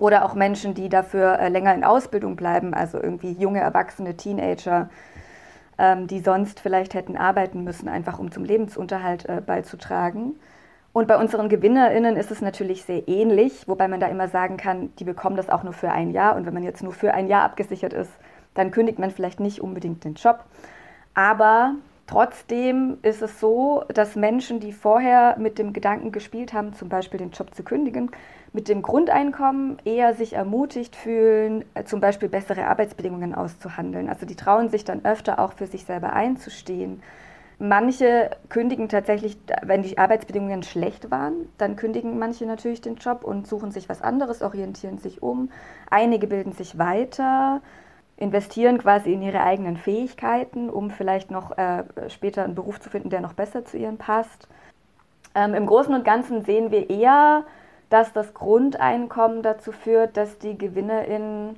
oder 0.00 0.24
auch 0.24 0.34
Menschen, 0.34 0.74
die 0.74 0.88
dafür 0.88 1.38
äh, 1.38 1.48
länger 1.50 1.72
in 1.72 1.84
Ausbildung 1.84 2.34
bleiben, 2.34 2.74
also 2.74 3.00
irgendwie 3.00 3.30
junge 3.30 3.60
Erwachsene, 3.60 4.16
Teenager, 4.16 4.90
ähm, 5.78 6.08
die 6.08 6.18
sonst 6.18 6.58
vielleicht 6.58 6.94
hätten 6.94 7.16
arbeiten 7.16 7.62
müssen, 7.62 7.88
einfach 7.88 8.18
um 8.18 8.32
zum 8.32 8.42
Lebensunterhalt 8.42 9.28
äh, 9.28 9.40
beizutragen. 9.40 10.34
Und 10.94 11.08
bei 11.08 11.18
unseren 11.18 11.48
GewinnerInnen 11.48 12.16
ist 12.16 12.30
es 12.30 12.40
natürlich 12.40 12.84
sehr 12.84 13.08
ähnlich, 13.08 13.66
wobei 13.66 13.88
man 13.88 13.98
da 13.98 14.06
immer 14.06 14.28
sagen 14.28 14.56
kann, 14.56 14.92
die 15.00 15.04
bekommen 15.04 15.36
das 15.36 15.50
auch 15.50 15.64
nur 15.64 15.72
für 15.72 15.90
ein 15.90 16.12
Jahr. 16.12 16.36
Und 16.36 16.46
wenn 16.46 16.54
man 16.54 16.62
jetzt 16.62 16.84
nur 16.84 16.92
für 16.92 17.12
ein 17.12 17.26
Jahr 17.26 17.42
abgesichert 17.42 17.92
ist, 17.92 18.12
dann 18.54 18.70
kündigt 18.70 19.00
man 19.00 19.10
vielleicht 19.10 19.40
nicht 19.40 19.60
unbedingt 19.60 20.04
den 20.04 20.14
Job. 20.14 20.44
Aber 21.12 21.74
trotzdem 22.06 22.98
ist 23.02 23.22
es 23.22 23.40
so, 23.40 23.82
dass 23.92 24.14
Menschen, 24.14 24.60
die 24.60 24.70
vorher 24.70 25.36
mit 25.36 25.58
dem 25.58 25.72
Gedanken 25.72 26.12
gespielt 26.12 26.52
haben, 26.52 26.74
zum 26.74 26.88
Beispiel 26.88 27.18
den 27.18 27.32
Job 27.32 27.52
zu 27.56 27.64
kündigen, 27.64 28.12
mit 28.52 28.68
dem 28.68 28.80
Grundeinkommen 28.80 29.78
eher 29.84 30.14
sich 30.14 30.34
ermutigt 30.34 30.94
fühlen, 30.94 31.64
zum 31.86 32.00
Beispiel 32.00 32.28
bessere 32.28 32.68
Arbeitsbedingungen 32.68 33.34
auszuhandeln. 33.34 34.08
Also 34.08 34.26
die 34.26 34.36
trauen 34.36 34.68
sich 34.68 34.84
dann 34.84 35.04
öfter 35.04 35.40
auch 35.40 35.54
für 35.54 35.66
sich 35.66 35.86
selber 35.86 36.12
einzustehen 36.12 37.02
Manche 37.58 38.30
kündigen 38.48 38.88
tatsächlich, 38.88 39.36
wenn 39.62 39.82
die 39.82 39.96
Arbeitsbedingungen 39.96 40.64
schlecht 40.64 41.10
waren, 41.10 41.48
dann 41.56 41.76
kündigen 41.76 42.18
manche 42.18 42.46
natürlich 42.46 42.80
den 42.80 42.96
Job 42.96 43.22
und 43.22 43.46
suchen 43.46 43.70
sich 43.70 43.88
was 43.88 44.02
anderes, 44.02 44.42
orientieren 44.42 44.98
sich 44.98 45.22
um. 45.22 45.50
Einige 45.88 46.26
bilden 46.26 46.52
sich 46.52 46.78
weiter, 46.78 47.60
investieren 48.16 48.78
quasi 48.78 49.12
in 49.12 49.22
ihre 49.22 49.40
eigenen 49.40 49.76
Fähigkeiten, 49.76 50.68
um 50.68 50.90
vielleicht 50.90 51.30
noch 51.30 51.56
äh, 51.56 51.84
später 52.08 52.42
einen 52.42 52.56
Beruf 52.56 52.80
zu 52.80 52.90
finden, 52.90 53.10
der 53.10 53.20
noch 53.20 53.34
besser 53.34 53.64
zu 53.64 53.78
ihnen 53.78 53.98
passt. 53.98 54.48
Ähm, 55.36 55.54
Im 55.54 55.66
Großen 55.66 55.94
und 55.94 56.04
Ganzen 56.04 56.44
sehen 56.44 56.72
wir 56.72 56.90
eher, 56.90 57.44
dass 57.88 58.12
das 58.12 58.34
Grundeinkommen 58.34 59.42
dazu 59.42 59.70
führt, 59.70 60.16
dass 60.16 60.38
die 60.38 60.58
GewinnerInnen 60.58 61.56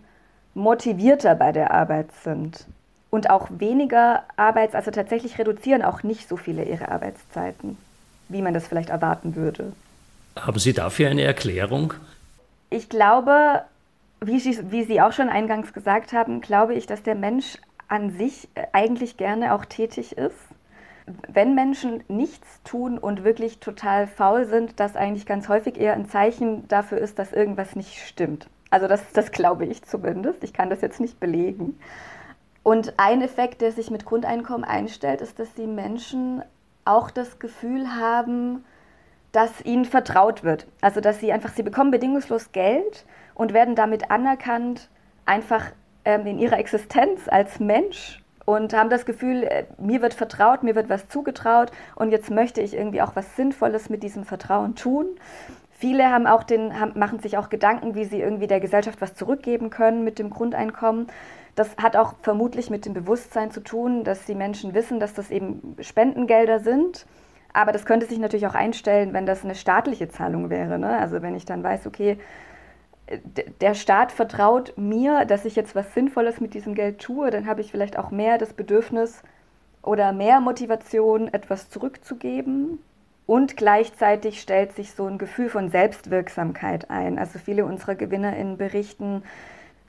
motivierter 0.52 1.34
bei 1.34 1.52
der 1.52 1.70
Arbeit 1.70 2.12
sind 2.12 2.66
und 3.10 3.30
auch 3.30 3.48
weniger 3.50 4.24
Arbeits-, 4.36 4.74
also 4.74 4.90
tatsächlich 4.90 5.38
reduzieren 5.38 5.82
auch 5.82 6.02
nicht 6.02 6.28
so 6.28 6.36
viele 6.36 6.64
ihre 6.64 6.88
Arbeitszeiten. 6.90 7.76
wie 8.28 8.42
man 8.42 8.54
das 8.54 8.66
vielleicht 8.66 8.90
erwarten 8.90 9.36
würde. 9.36 9.72
Haben 10.36 10.58
Sie 10.58 10.72
dafür 10.72 11.10
eine 11.10 11.22
Erklärung? 11.22 11.94
Ich 12.70 12.88
glaube, 12.88 13.62
wie 14.20 14.40
Sie, 14.40 14.70
wie 14.70 14.84
Sie 14.84 15.00
auch 15.00 15.12
schon 15.12 15.28
eingangs 15.28 15.72
gesagt 15.72 16.12
haben, 16.12 16.40
glaube 16.40 16.74
ich, 16.74 16.86
dass 16.86 17.02
der 17.02 17.14
Mensch 17.14 17.58
an 17.88 18.10
sich 18.10 18.48
eigentlich 18.72 19.16
gerne 19.16 19.54
auch 19.54 19.64
tätig 19.64 20.16
ist. 20.16 20.36
Wenn 21.28 21.54
Menschen 21.54 22.02
nichts 22.08 22.60
tun 22.64 22.98
und 22.98 23.22
wirklich 23.22 23.60
total 23.60 24.08
faul 24.08 24.44
sind, 24.46 24.80
das 24.80 24.96
eigentlich 24.96 25.24
ganz 25.24 25.48
häufig 25.48 25.78
eher 25.78 25.92
ein 25.92 26.08
Zeichen 26.08 26.66
dafür 26.66 26.98
ist, 26.98 27.20
dass 27.20 27.32
irgendwas 27.32 27.76
nicht 27.76 28.04
stimmt. 28.04 28.48
Also 28.70 28.88
das, 28.88 29.00
das 29.12 29.30
glaube 29.30 29.66
ich 29.66 29.84
zumindest. 29.84 30.42
Ich 30.42 30.52
kann 30.52 30.68
das 30.68 30.80
jetzt 30.80 30.98
nicht 30.98 31.20
belegen. 31.20 31.78
Und 32.66 32.94
ein 32.96 33.22
Effekt, 33.22 33.60
der 33.60 33.70
sich 33.70 33.92
mit 33.92 34.04
Grundeinkommen 34.04 34.64
einstellt, 34.64 35.20
ist, 35.20 35.38
dass 35.38 35.54
die 35.54 35.68
Menschen 35.68 36.42
auch 36.84 37.12
das 37.12 37.38
Gefühl 37.38 37.94
haben, 37.94 38.64
dass 39.30 39.64
ihnen 39.64 39.84
vertraut 39.84 40.42
wird. 40.42 40.66
Also 40.80 41.00
dass 41.00 41.20
sie 41.20 41.30
einfach, 41.30 41.50
sie 41.50 41.62
bekommen 41.62 41.92
bedingungslos 41.92 42.50
Geld 42.50 43.06
und 43.36 43.52
werden 43.52 43.76
damit 43.76 44.10
anerkannt, 44.10 44.88
einfach 45.26 45.66
ähm, 46.04 46.26
in 46.26 46.40
ihrer 46.40 46.58
Existenz 46.58 47.28
als 47.28 47.60
Mensch 47.60 48.20
und 48.46 48.74
haben 48.74 48.90
das 48.90 49.06
Gefühl, 49.06 49.44
äh, 49.44 49.66
mir 49.78 50.02
wird 50.02 50.14
vertraut, 50.14 50.64
mir 50.64 50.74
wird 50.74 50.88
was 50.88 51.08
zugetraut 51.08 51.70
und 51.94 52.10
jetzt 52.10 52.32
möchte 52.32 52.62
ich 52.62 52.74
irgendwie 52.74 53.00
auch 53.00 53.14
was 53.14 53.36
Sinnvolles 53.36 53.90
mit 53.90 54.02
diesem 54.02 54.24
Vertrauen 54.24 54.74
tun. 54.74 55.06
Viele 55.70 56.10
haben 56.10 56.26
auch 56.26 56.42
den, 56.42 56.80
haben, 56.80 56.98
machen 56.98 57.20
sich 57.20 57.38
auch 57.38 57.48
Gedanken, 57.48 57.94
wie 57.94 58.06
sie 58.06 58.20
irgendwie 58.20 58.48
der 58.48 58.58
Gesellschaft 58.58 59.00
was 59.00 59.14
zurückgeben 59.14 59.70
können 59.70 60.02
mit 60.02 60.18
dem 60.18 60.30
Grundeinkommen. 60.30 61.06
Das 61.56 61.76
hat 61.78 61.96
auch 61.96 62.14
vermutlich 62.22 62.70
mit 62.70 62.86
dem 62.86 62.94
Bewusstsein 62.94 63.50
zu 63.50 63.60
tun, 63.60 64.04
dass 64.04 64.26
die 64.26 64.34
Menschen 64.34 64.74
wissen, 64.74 65.00
dass 65.00 65.14
das 65.14 65.30
eben 65.30 65.76
Spendengelder 65.80 66.60
sind. 66.60 67.06
Aber 67.52 67.72
das 67.72 67.86
könnte 67.86 68.06
sich 68.06 68.18
natürlich 68.18 68.46
auch 68.46 68.54
einstellen, 68.54 69.14
wenn 69.14 69.24
das 69.24 69.42
eine 69.42 69.54
staatliche 69.54 70.08
Zahlung 70.08 70.50
wäre. 70.50 70.78
Ne? 70.78 70.98
Also 70.98 71.22
wenn 71.22 71.34
ich 71.34 71.46
dann 71.46 71.64
weiß, 71.64 71.86
okay, 71.86 72.18
der 73.60 73.74
Staat 73.74 74.12
vertraut 74.12 74.74
mir, 74.76 75.24
dass 75.24 75.44
ich 75.44 75.56
jetzt 75.56 75.74
was 75.74 75.94
Sinnvolles 75.94 76.40
mit 76.40 76.54
diesem 76.54 76.74
Geld 76.74 77.00
tue, 77.00 77.30
dann 77.30 77.46
habe 77.46 77.62
ich 77.62 77.70
vielleicht 77.70 77.98
auch 77.98 78.10
mehr 78.10 78.36
das 78.36 78.52
Bedürfnis 78.52 79.22
oder 79.82 80.12
mehr 80.12 80.40
Motivation, 80.40 81.32
etwas 81.32 81.70
zurückzugeben. 81.70 82.80
Und 83.24 83.56
gleichzeitig 83.56 84.40
stellt 84.40 84.72
sich 84.72 84.92
so 84.92 85.06
ein 85.06 85.18
Gefühl 85.18 85.48
von 85.48 85.70
Selbstwirksamkeit 85.70 86.90
ein. 86.90 87.18
Also 87.18 87.38
viele 87.38 87.64
unserer 87.64 87.94
GewinnerInnen 87.94 88.56
berichten, 88.56 89.22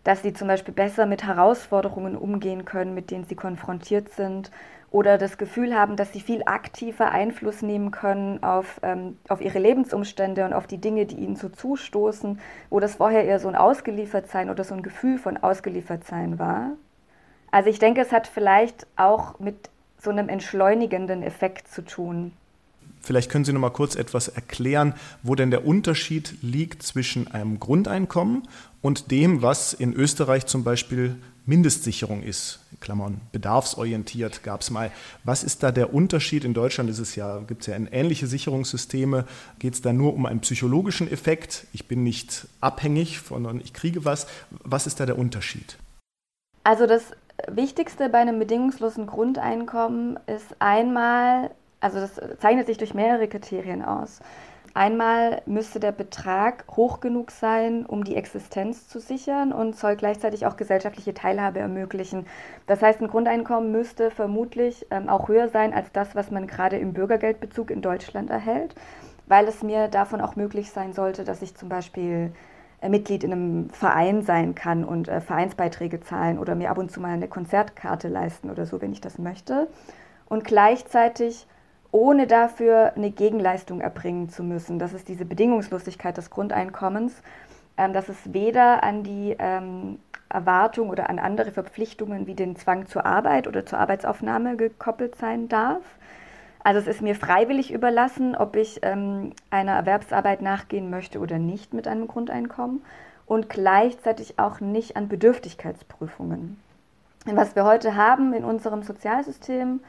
dass 0.08 0.22
sie 0.22 0.32
zum 0.32 0.48
Beispiel 0.48 0.74
besser 0.74 1.06
mit 1.06 1.26
Herausforderungen 1.26 2.16
umgehen 2.16 2.64
können, 2.64 2.94
mit 2.94 3.12
denen 3.12 3.26
sie 3.26 3.36
konfrontiert 3.36 4.08
sind 4.14 4.52
oder 4.90 5.18
das 5.18 5.38
Gefühl 5.38 5.76
haben, 5.76 5.98
dass 5.98 6.14
sie 6.14 6.22
viel 6.22 6.44
aktiver 6.46 7.12
Einfluss 7.12 7.62
nehmen 7.62 7.92
können 7.92 8.42
auf, 8.42 8.80
ähm, 8.84 9.18
auf 9.28 9.42
ihre 9.42 9.60
Lebensumstände 9.60 10.46
und 10.46 10.54
auf 10.54 10.66
die 10.66 10.78
Dinge, 10.78 11.08
die 11.08 11.18
ihnen 11.18 11.36
so 11.36 11.50
zustoßen, 11.50 12.40
wo 12.70 12.80
das 12.80 12.96
vorher 12.96 13.26
eher 13.26 13.42
so 13.42 13.50
ein 13.50 13.58
Ausgeliefertsein 13.58 14.50
oder 14.50 14.64
so 14.64 14.76
ein 14.76 14.82
Gefühl 14.82 15.18
von 15.18 15.36
Ausgeliefertsein 15.36 16.40
war. 16.40 16.70
Also 17.52 17.70
ich 17.70 17.80
denke, 17.80 18.00
es 18.00 18.14
hat 18.14 18.28
vielleicht 18.28 18.88
auch 18.96 19.40
mit 19.40 19.70
so 20.02 20.10
einem 20.10 20.30
entschleunigenden 20.30 21.22
Effekt 21.22 21.68
zu 21.68 21.82
tun. 21.82 22.32
Vielleicht 23.02 23.32
können 23.32 23.46
Sie 23.46 23.54
noch 23.54 23.62
mal 23.62 23.70
kurz 23.70 23.96
etwas 23.96 24.28
erklären, 24.28 24.94
wo 25.24 25.36
denn 25.36 25.52
der 25.52 25.66
Unterschied 25.66 26.36
liegt 26.42 26.84
zwischen 26.84 27.32
einem 27.32 27.60
Grundeinkommen 27.60 28.44
und 28.88 29.12
dem, 29.12 29.41
was 29.41 29.74
in 29.74 29.94
Österreich 29.94 30.46
zum 30.46 30.63
Beispiel 30.63 31.17
Mindestsicherung 31.46 32.24
ist. 32.24 32.62
Klammern, 32.79 33.20
bedarfsorientiert 33.34 34.44
gab 34.44 34.62
es 34.62 34.72
mal. 34.72 34.91
Was 35.25 35.44
ist 35.44 35.62
da 35.62 35.74
der 35.74 35.94
Unterschied? 35.94 36.46
In 36.46 36.53
Deutschland 36.53 36.89
ist 36.89 37.00
es 37.00 37.17
ja, 37.17 37.39
gibt 37.39 37.63
es 37.63 37.67
ja 37.67 37.75
ähnliche 37.75 38.27
Sicherungssysteme. 38.27 39.25
Geht 39.60 39.74
es 39.74 39.82
da 39.82 39.91
nur 39.91 40.13
um 40.13 40.25
einen 40.25 40.39
psychologischen 40.39 41.12
Effekt? 41.12 41.67
Ich 41.74 41.89
bin 41.89 42.03
nicht 42.03 42.48
abhängig, 42.62 43.20
sondern 43.27 43.60
ich 43.60 43.74
kriege 43.74 44.06
was. 44.06 44.25
Was 44.63 44.88
ist 44.88 45.01
da 45.01 45.06
der 45.06 45.20
Unterschied? 45.20 45.77
Also 46.63 46.88
das 46.88 47.12
Wichtigste 47.50 48.08
bei 48.08 48.20
einem 48.20 48.39
bedingungslosen 48.39 49.06
Grundeinkommen 49.06 50.17
ist 50.27 50.56
einmal, 50.60 51.51
also 51.82 52.00
das 52.00 52.22
zeichnet 52.39 52.67
sich 52.67 52.77
durch 52.77 52.94
mehrere 52.94 53.27
Kriterien 53.27 53.84
aus. 53.84 54.22
Einmal 54.77 55.41
müsste 55.48 55.79
der 55.79 55.91
Betrag 55.91 56.65
hoch 56.69 57.00
genug 57.00 57.31
sein, 57.31 57.84
um 57.84 58.03
die 58.03 58.15
Existenz 58.15 58.88
zu 58.88 59.00
sichern 59.00 59.51
und 59.51 59.75
soll 59.75 59.96
gleichzeitig 59.96 60.46
auch 60.46 60.55
gesellschaftliche 60.55 61.15
Teilhabe 61.15 61.57
ermöglichen. 61.57 62.27
Das 62.67 62.84
heißt, 62.84 63.01
ein 63.01 63.07
Grundeinkommen 63.07 63.72
müsste 63.72 64.12
vermutlich 64.12 64.86
ähm, 64.91 65.10
auch 65.10 65.29
höher 65.29 65.50
sein 65.50 65.74
als 65.74 65.91
das, 65.93 66.13
was 66.13 66.29
man 66.29 66.46
gerade 66.46 66.77
im 66.77 66.93
Bürgergeldbezug 66.93 67.72
in 67.72 67.81
Deutschland 67.81 68.29
erhält, 68.29 68.75
weil 69.25 69.48
es 69.48 69.63
mir 69.63 69.88
davon 69.88 70.22
auch 70.22 70.36
möglich 70.36 70.69
sein 70.69 70.93
sollte, 70.93 71.24
dass 71.24 71.41
ich 71.41 71.55
zum 71.55 71.69
Beispiel 71.69 72.31
äh, 72.79 72.89
Mitglied 72.89 73.24
in 73.24 73.31
einem 73.31 73.69
Verein 73.72 74.22
sein 74.22 74.53
kann 74.53 74.84
und 74.84 75.07
äh, 75.07 75.22
Vereinsbeiträge 75.22 76.01
zahlen 76.01 76.38
oder 76.38 76.53
mir 76.53 76.69
ab 76.69 76.77
und 76.77 76.91
zu 76.91 77.01
mal 77.01 77.13
eine 77.13 77.27
Konzertkarte 77.27 78.10
leisten 78.10 78.51
oder 78.51 78.67
so, 78.67 78.79
wenn 78.79 78.93
ich 78.93 79.01
das 79.01 79.17
möchte. 79.17 79.69
Und 80.29 80.43
gleichzeitig 80.43 81.48
ohne 81.91 82.27
dafür 82.27 82.94
eine 82.96 83.12
Gegenleistung 83.12 83.82
erbringen 83.82 84.29
zu 84.29 84.44
müssen. 84.44 84.79
Das 84.79 84.94
ist 84.94 85.08
diese 85.08 85.25
Bedingungslosigkeit 85.25 86.17
des 86.17 86.29
Grundeinkommens, 86.29 87.22
ähm, 87.77 87.94
dass 87.94 88.10
es 88.10 88.34
weder 88.34 88.84
an 88.84 89.03
die 89.03 89.36
ähm, 89.39 90.00
Erwartung 90.29 90.89
oder 90.89 91.10
an 91.10 91.20
andere 91.20 91.51
Verpflichtungen 91.51 92.27
wie 92.27 92.36
den 92.36 92.56
Zwang 92.56 92.88
zur 92.88 93.06
Arbeit 93.06 93.48
oder 93.48 93.65
zur 93.65 93.79
Arbeitsaufnahme 93.79 94.58
gekoppelt 94.58 95.15
sein 95.15 95.48
darf. 95.48 95.82
Also 96.63 96.82
es 96.82 96.88
ist 96.88 97.01
mir 97.01 97.15
freiwillig 97.15 97.72
überlassen, 97.72 98.36
ob 98.36 98.58
ich 98.58 98.79
ähm, 98.82 99.32
einer 99.50 99.74
Erwerbsarbeit 99.74 100.41
nachgehen 100.41 100.89
möchte 100.89 101.20
oder 101.20 101.39
nicht 101.39 101.74
mit 101.74 101.88
einem 101.88 102.08
Grundeinkommen 102.08 102.82
und 103.25 103.50
gleichzeitig 103.50 104.38
auch 104.38 104.60
nicht 104.60 104.98
an 104.98 105.08
Bedürftigkeitsprüfungen. 105.08 106.60
Was 107.25 107.56
wir 107.56 107.65
heute 107.65 107.96
haben 107.96 108.34
in 108.34 108.44
unserem 108.44 108.84
Sozialsystem, 108.84 109.82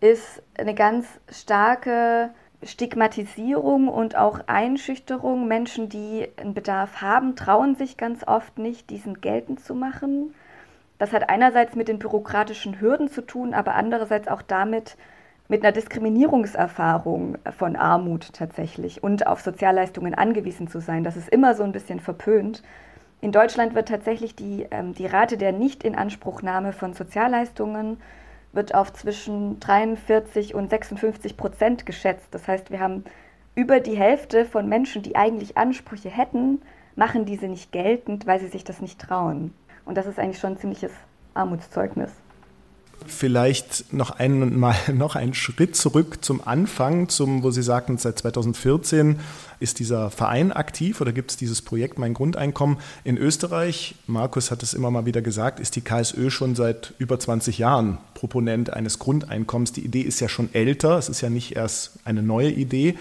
ist 0.00 0.42
eine 0.58 0.74
ganz 0.74 1.06
starke 1.30 2.30
Stigmatisierung 2.62 3.88
und 3.88 4.16
auch 4.16 4.40
Einschüchterung. 4.46 5.46
Menschen, 5.48 5.88
die 5.88 6.28
einen 6.36 6.54
Bedarf 6.54 7.00
haben, 7.00 7.36
trauen 7.36 7.76
sich 7.76 7.96
ganz 7.96 8.26
oft 8.26 8.58
nicht, 8.58 8.90
diesen 8.90 9.20
geltend 9.20 9.60
zu 9.60 9.74
machen. 9.74 10.34
Das 10.98 11.12
hat 11.12 11.28
einerseits 11.28 11.74
mit 11.74 11.88
den 11.88 11.98
bürokratischen 11.98 12.80
Hürden 12.80 13.08
zu 13.08 13.20
tun, 13.20 13.52
aber 13.52 13.74
andererseits 13.74 14.28
auch 14.28 14.42
damit, 14.42 14.96
mit 15.48 15.62
einer 15.62 15.72
Diskriminierungserfahrung 15.72 17.38
von 17.56 17.76
Armut 17.76 18.32
tatsächlich 18.32 19.04
und 19.04 19.26
auf 19.26 19.40
Sozialleistungen 19.40 20.14
angewiesen 20.14 20.66
zu 20.66 20.80
sein. 20.80 21.04
Das 21.04 21.16
ist 21.16 21.28
immer 21.28 21.54
so 21.54 21.62
ein 21.62 21.72
bisschen 21.72 22.00
verpönt. 22.00 22.62
In 23.20 23.32
Deutschland 23.32 23.74
wird 23.74 23.88
tatsächlich 23.88 24.34
die, 24.34 24.66
ähm, 24.70 24.92
die 24.94 25.06
Rate 25.06 25.36
der 25.36 25.52
Nichtinanspruchnahme 25.52 26.72
von 26.72 26.94
Sozialleistungen 26.94 27.98
wird 28.56 28.74
auf 28.74 28.92
zwischen 28.92 29.60
43 29.60 30.54
und 30.54 30.70
56 30.70 31.36
Prozent 31.36 31.86
geschätzt. 31.86 32.26
Das 32.32 32.48
heißt, 32.48 32.70
wir 32.70 32.80
haben 32.80 33.04
über 33.54 33.80
die 33.80 33.96
Hälfte 33.96 34.44
von 34.44 34.68
Menschen, 34.68 35.02
die 35.02 35.14
eigentlich 35.14 35.56
Ansprüche 35.56 36.10
hätten, 36.10 36.60
machen 36.96 37.24
diese 37.24 37.46
nicht 37.46 37.70
geltend, 37.70 38.26
weil 38.26 38.40
sie 38.40 38.48
sich 38.48 38.64
das 38.64 38.80
nicht 38.80 39.00
trauen. 39.00 39.54
Und 39.84 39.96
das 39.96 40.06
ist 40.06 40.18
eigentlich 40.18 40.40
schon 40.40 40.54
ein 40.54 40.58
ziemliches 40.58 40.92
Armutszeugnis. 41.34 42.12
Vielleicht 43.06 43.92
noch 43.92 44.10
einmal 44.10 44.74
noch 44.94 45.16
einen 45.16 45.34
Schritt 45.34 45.76
zurück 45.76 46.24
zum 46.24 46.46
Anfang, 46.46 47.08
zum, 47.08 47.42
wo 47.42 47.50
Sie 47.50 47.62
sagten, 47.62 47.98
seit 47.98 48.18
2014 48.18 49.20
ist 49.60 49.78
dieser 49.78 50.10
Verein 50.10 50.52
aktiv 50.52 51.00
oder 51.00 51.12
gibt 51.12 51.30
es 51.30 51.36
dieses 51.36 51.62
Projekt 51.62 51.98
Mein 51.98 52.14
Grundeinkommen 52.14 52.78
in 53.04 53.16
Österreich. 53.16 53.94
Markus 54.06 54.50
hat 54.50 54.62
es 54.62 54.74
immer 54.74 54.90
mal 54.90 55.06
wieder 55.06 55.22
gesagt, 55.22 55.60
ist 55.60 55.76
die 55.76 55.80
KSÖ 55.80 56.30
schon 56.30 56.54
seit 56.54 56.94
über 56.98 57.18
20 57.18 57.58
Jahren 57.58 57.98
Proponent 58.14 58.72
eines 58.72 58.98
Grundeinkommens. 58.98 59.72
Die 59.72 59.84
Idee 59.84 60.02
ist 60.02 60.20
ja 60.20 60.28
schon 60.28 60.52
älter, 60.52 60.98
es 60.98 61.08
ist 61.08 61.20
ja 61.20 61.30
nicht 61.30 61.54
erst 61.56 61.98
eine 62.04 62.22
neue 62.22 62.50
Idee. 62.50 62.96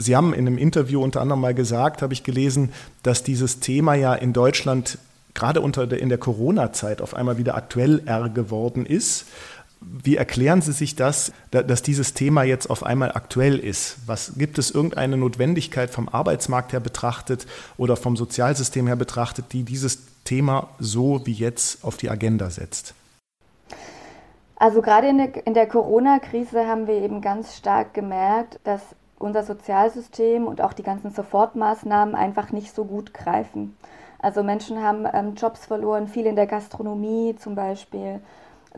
Sie 0.00 0.14
haben 0.14 0.32
in 0.32 0.46
einem 0.46 0.58
Interview 0.58 1.02
unter 1.02 1.20
anderem 1.20 1.40
mal 1.40 1.54
gesagt, 1.54 2.02
habe 2.02 2.12
ich 2.12 2.22
gelesen, 2.22 2.70
dass 3.02 3.24
dieses 3.24 3.58
Thema 3.58 3.94
ja 3.94 4.14
in 4.14 4.32
Deutschland 4.32 4.98
gerade 5.38 5.60
unter 5.60 5.86
der, 5.86 6.00
in 6.00 6.08
der 6.08 6.18
Corona-Zeit 6.18 7.00
auf 7.00 7.14
einmal 7.14 7.38
wieder 7.38 7.54
aktuell 7.54 8.02
geworden 8.34 8.84
ist. 8.84 9.26
Wie 9.80 10.16
erklären 10.16 10.60
Sie 10.60 10.72
sich 10.72 10.96
das, 10.96 11.32
dass 11.52 11.82
dieses 11.82 12.12
Thema 12.12 12.42
jetzt 12.42 12.68
auf 12.68 12.82
einmal 12.82 13.12
aktuell 13.12 13.56
ist? 13.60 13.98
Was 14.06 14.32
gibt 14.36 14.58
es 14.58 14.72
irgendeine 14.72 15.16
Notwendigkeit 15.16 15.90
vom 15.90 16.08
Arbeitsmarkt 16.08 16.72
her 16.72 16.80
betrachtet 16.80 17.46
oder 17.76 17.96
vom 17.96 18.16
Sozialsystem 18.16 18.88
her 18.88 18.96
betrachtet, 18.96 19.52
die 19.52 19.62
dieses 19.62 20.00
Thema 20.24 20.70
so 20.80 21.24
wie 21.24 21.32
jetzt 21.32 21.84
auf 21.84 21.96
die 21.96 22.10
Agenda 22.10 22.50
setzt? 22.50 22.94
Also 24.56 24.82
gerade 24.82 25.06
in 25.06 25.18
der, 25.18 25.46
in 25.46 25.54
der 25.54 25.68
Corona-Krise 25.68 26.66
haben 26.66 26.88
wir 26.88 26.94
eben 26.94 27.20
ganz 27.20 27.56
stark 27.56 27.94
gemerkt, 27.94 28.58
dass 28.64 28.82
unser 29.20 29.44
Sozialsystem 29.44 30.48
und 30.48 30.60
auch 30.60 30.72
die 30.72 30.82
ganzen 30.82 31.12
Sofortmaßnahmen 31.12 32.16
einfach 32.16 32.50
nicht 32.50 32.74
so 32.74 32.84
gut 32.84 33.14
greifen. 33.14 33.76
Also 34.18 34.42
Menschen 34.42 34.82
haben 34.82 35.06
ähm, 35.12 35.34
Jobs 35.34 35.66
verloren, 35.66 36.08
viele 36.08 36.30
in 36.30 36.36
der 36.36 36.46
Gastronomie 36.46 37.36
zum 37.36 37.54
Beispiel, 37.54 38.20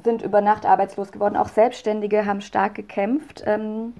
sind 0.02 0.22
über 0.22 0.40
Nacht 0.40 0.66
arbeitslos 0.66 1.12
geworden. 1.12 1.36
Auch 1.36 1.48
Selbstständige 1.48 2.26
haben 2.26 2.40
stark 2.40 2.74
gekämpft. 2.74 3.42
Ähm, 3.46 3.94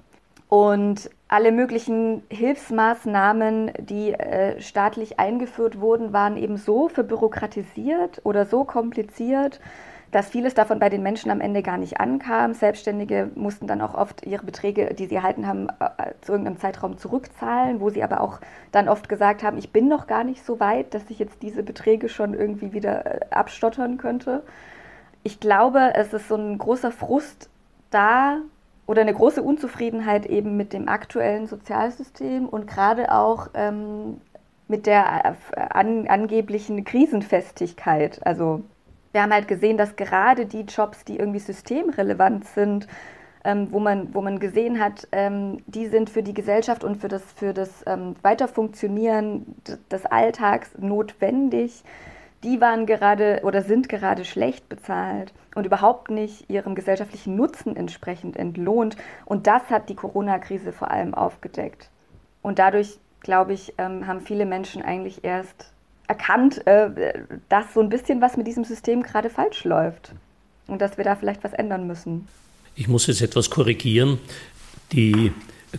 Und 0.49 1.09
alle 1.29 1.53
möglichen 1.53 2.23
Hilfsmaßnahmen, 2.29 3.71
die 3.79 4.11
äh, 4.11 4.59
staatlich 4.59 5.17
eingeführt 5.17 5.79
wurden, 5.79 6.11
waren 6.11 6.35
eben 6.35 6.57
so 6.57 6.89
verbürokratisiert 6.89 8.19
oder 8.25 8.45
so 8.45 8.65
kompliziert, 8.65 9.61
dass 10.11 10.27
vieles 10.27 10.53
davon 10.53 10.79
bei 10.79 10.89
den 10.89 11.03
Menschen 11.03 11.31
am 11.31 11.39
Ende 11.39 11.61
gar 11.63 11.77
nicht 11.77 11.99
ankam. 11.99 12.53
Selbstständige 12.53 13.31
mussten 13.35 13.65
dann 13.65 13.81
auch 13.81 13.93
oft 13.93 14.25
ihre 14.25 14.45
Beträge, 14.45 14.93
die 14.93 15.05
sie 15.05 15.15
erhalten 15.15 15.47
haben, 15.47 15.69
äh, 15.79 16.13
zu 16.21 16.33
irgendeinem 16.33 16.59
Zeitraum 16.59 16.97
zurückzahlen, 16.97 17.79
wo 17.79 17.89
sie 17.89 18.03
aber 18.03 18.19
auch 18.21 18.39
dann 18.71 18.89
oft 18.89 19.07
gesagt 19.07 19.41
haben, 19.41 19.57
ich 19.57 19.71
bin 19.71 19.87
noch 19.87 20.07
gar 20.07 20.25
nicht 20.25 20.45
so 20.45 20.59
weit, 20.59 20.93
dass 20.93 21.09
ich 21.09 21.19
jetzt 21.19 21.41
diese 21.41 21.63
Beträge 21.63 22.09
schon 22.09 22.33
irgendwie 22.33 22.73
wieder 22.73 23.05
äh, 23.05 23.19
abstottern 23.31 23.97
könnte. 23.97 24.43
Ich 25.23 25.39
glaube, 25.39 25.93
es 25.95 26.13
ist 26.13 26.27
so 26.27 26.35
ein 26.35 26.57
großer 26.57 26.91
Frust 26.91 27.49
da 27.89 28.37
oder 28.87 29.01
eine 29.01 29.13
große 29.13 29.41
Unzufriedenheit 29.41 30.25
eben 30.25 30.57
mit 30.57 30.73
dem 30.73 30.89
aktuellen 30.89 31.47
Sozialsystem 31.47 32.49
und 32.49 32.67
gerade 32.67 33.13
auch 33.13 33.49
ähm, 33.53 34.19
mit 34.67 34.87
der 34.87 35.35
äh, 35.55 35.61
an, 35.69 36.07
angeblichen 36.07 36.83
Krisenfestigkeit. 36.83 38.25
Also 38.25 38.63
wir 39.11 39.21
haben 39.21 39.33
halt 39.33 39.47
gesehen, 39.47 39.77
dass 39.77 39.95
gerade 39.95 40.45
die 40.45 40.61
Jobs, 40.61 41.03
die 41.03 41.17
irgendwie 41.17 41.39
systemrelevant 41.39 42.45
sind, 42.45 42.87
ähm, 43.43 43.67
wo, 43.71 43.79
man, 43.79 44.13
wo 44.13 44.21
man 44.21 44.39
gesehen 44.39 44.79
hat, 44.79 45.07
ähm, 45.11 45.57
die 45.65 45.87
sind 45.87 46.09
für 46.09 46.23
die 46.23 46.33
Gesellschaft 46.33 46.83
und 46.83 46.97
für 46.97 47.07
das, 47.07 47.23
für 47.35 47.53
das 47.53 47.83
ähm, 47.87 48.15
Weiterfunktionieren 48.21 49.55
des 49.89 50.05
Alltags 50.05 50.71
notwendig, 50.77 51.83
die 52.43 52.61
waren 52.61 52.85
gerade 52.85 53.41
oder 53.43 53.61
sind 53.61 53.89
gerade 53.89 54.25
schlecht 54.25 54.67
bezahlt 54.69 55.33
und 55.55 55.65
überhaupt 55.65 56.09
nicht 56.09 56.49
ihrem 56.49 56.75
gesellschaftlichen 56.75 57.35
Nutzen 57.35 57.75
entsprechend 57.75 58.35
entlohnt. 58.35 58.95
Und 59.25 59.47
das 59.47 59.69
hat 59.69 59.89
die 59.89 59.95
Corona-Krise 59.95 60.71
vor 60.71 60.89
allem 60.89 61.13
aufgedeckt. 61.13 61.89
Und 62.41 62.57
dadurch, 62.57 62.99
glaube 63.19 63.53
ich, 63.53 63.75
ähm, 63.77 64.07
haben 64.07 64.21
viele 64.21 64.45
Menschen 64.45 64.81
eigentlich 64.81 65.23
erst 65.23 65.71
erkannt, 66.11 66.67
äh, 66.67 67.23
dass 67.47 67.73
so 67.73 67.79
ein 67.79 67.87
bisschen 67.87 68.19
was 68.19 68.35
mit 68.35 68.45
diesem 68.45 68.65
System 68.65 69.01
gerade 69.01 69.29
falsch 69.29 69.63
läuft 69.63 70.11
und 70.67 70.81
dass 70.81 70.97
wir 70.97 71.05
da 71.05 71.15
vielleicht 71.15 71.43
was 71.43 71.53
ändern 71.53 71.87
müssen. 71.87 72.27
Ich 72.75 72.89
muss 72.89 73.07
jetzt 73.07 73.21
etwas 73.21 73.49
korrigieren. 73.49 74.19
Die 74.91 75.31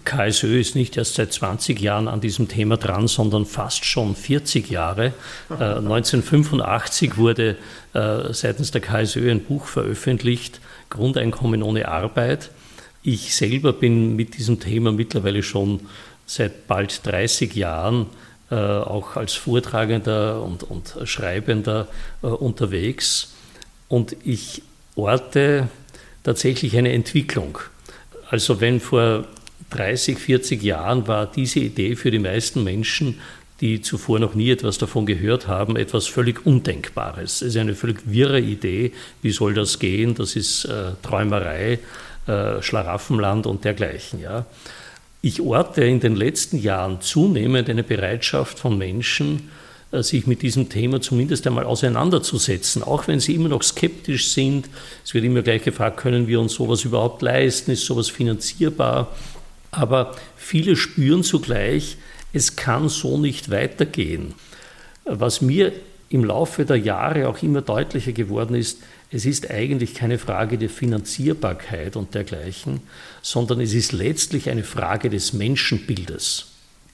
KSÖ 0.04 0.58
ist 0.58 0.74
nicht 0.74 0.96
erst 0.96 1.16
seit 1.16 1.34
20 1.34 1.78
Jahren 1.78 2.08
an 2.08 2.22
diesem 2.22 2.48
Thema 2.48 2.78
dran, 2.78 3.08
sondern 3.08 3.44
fast 3.44 3.84
schon 3.84 4.16
40 4.16 4.70
Jahre. 4.70 5.12
Äh, 5.50 5.64
1985 5.64 7.18
wurde 7.18 7.58
äh, 7.92 8.32
seitens 8.32 8.70
der 8.70 8.80
KSÖ 8.80 9.30
ein 9.30 9.44
Buch 9.44 9.66
veröffentlicht, 9.66 10.62
Grundeinkommen 10.88 11.62
ohne 11.62 11.88
Arbeit. 11.88 12.50
Ich 13.02 13.34
selber 13.34 13.74
bin 13.74 14.16
mit 14.16 14.38
diesem 14.38 14.60
Thema 14.60 14.92
mittlerweile 14.92 15.42
schon 15.42 15.80
seit 16.24 16.66
bald 16.66 17.06
30 17.06 17.54
Jahren 17.54 18.06
auch 18.54 19.16
als 19.16 19.34
Vortragender 19.34 20.42
und, 20.42 20.62
und 20.64 20.96
Schreibender 21.04 21.88
äh, 22.22 22.26
unterwegs. 22.26 23.32
Und 23.88 24.16
ich 24.24 24.62
orte 24.94 25.68
tatsächlich 26.22 26.76
eine 26.76 26.92
Entwicklung. 26.92 27.58
Also 28.30 28.60
wenn 28.60 28.80
vor 28.80 29.26
30, 29.70 30.18
40 30.18 30.62
Jahren 30.62 31.06
war 31.08 31.26
diese 31.26 31.60
Idee 31.60 31.96
für 31.96 32.10
die 32.10 32.18
meisten 32.18 32.62
Menschen, 32.64 33.20
die 33.60 33.80
zuvor 33.80 34.18
noch 34.18 34.34
nie 34.34 34.50
etwas 34.50 34.78
davon 34.78 35.06
gehört 35.06 35.46
haben, 35.46 35.76
etwas 35.76 36.06
völlig 36.06 36.44
Undenkbares. 36.44 37.42
Es 37.42 37.54
ist 37.54 37.56
eine 37.56 37.74
völlig 37.74 38.00
wirre 38.04 38.40
Idee. 38.40 38.92
Wie 39.22 39.30
soll 39.30 39.54
das 39.54 39.78
gehen? 39.78 40.14
Das 40.14 40.34
ist 40.34 40.64
äh, 40.64 40.92
Träumerei, 41.02 41.78
äh, 42.26 42.60
Schlaraffenland 42.60 43.46
und 43.46 43.64
dergleichen. 43.64 44.20
Ja. 44.20 44.46
Ich 45.24 45.40
orte 45.40 45.84
in 45.84 46.00
den 46.00 46.16
letzten 46.16 46.58
Jahren 46.58 47.00
zunehmend 47.00 47.70
eine 47.70 47.84
Bereitschaft 47.84 48.58
von 48.58 48.76
Menschen, 48.76 49.50
äh, 49.92 50.02
sich 50.02 50.26
mit 50.26 50.42
diesem 50.42 50.68
Thema 50.68 51.00
zumindest 51.00 51.46
einmal 51.46 51.64
auseinanderzusetzen, 51.64 52.82
auch 52.82 53.06
wenn 53.06 53.20
sie 53.20 53.36
immer 53.36 53.48
noch 53.48 53.62
skeptisch 53.62 54.30
sind. 54.30 54.68
Es 55.04 55.14
wird 55.14 55.24
immer 55.24 55.42
gleich 55.42 55.62
gefragt, 55.62 55.98
können 55.98 56.26
wir 56.26 56.40
uns 56.40 56.54
sowas 56.54 56.84
überhaupt 56.84 57.22
leisten? 57.22 57.70
Ist 57.70 57.86
sowas 57.86 58.08
finanzierbar? 58.08 59.14
Aber 59.70 60.16
viele 60.34 60.74
spüren 60.74 61.22
zugleich, 61.22 61.98
es 62.32 62.56
kann 62.56 62.88
so 62.88 63.16
nicht 63.16 63.48
weitergehen. 63.48 64.34
Was 65.04 65.40
mir 65.40 65.72
im 66.08 66.24
Laufe 66.24 66.64
der 66.64 66.76
Jahre 66.76 67.28
auch 67.28 67.42
immer 67.44 67.62
deutlicher 67.62 68.12
geworden 68.12 68.56
ist, 68.56 68.80
es 69.12 69.26
ist 69.26 69.50
eigentlich 69.50 69.94
keine 69.94 70.18
Frage 70.18 70.56
der 70.56 70.70
Finanzierbarkeit 70.70 71.96
und 71.96 72.14
dergleichen, 72.14 72.80
sondern 73.20 73.60
es 73.60 73.74
ist 73.74 73.92
letztlich 73.92 74.48
eine 74.48 74.64
Frage 74.64 75.10
des 75.10 75.34
Menschenbildes. 75.34 76.46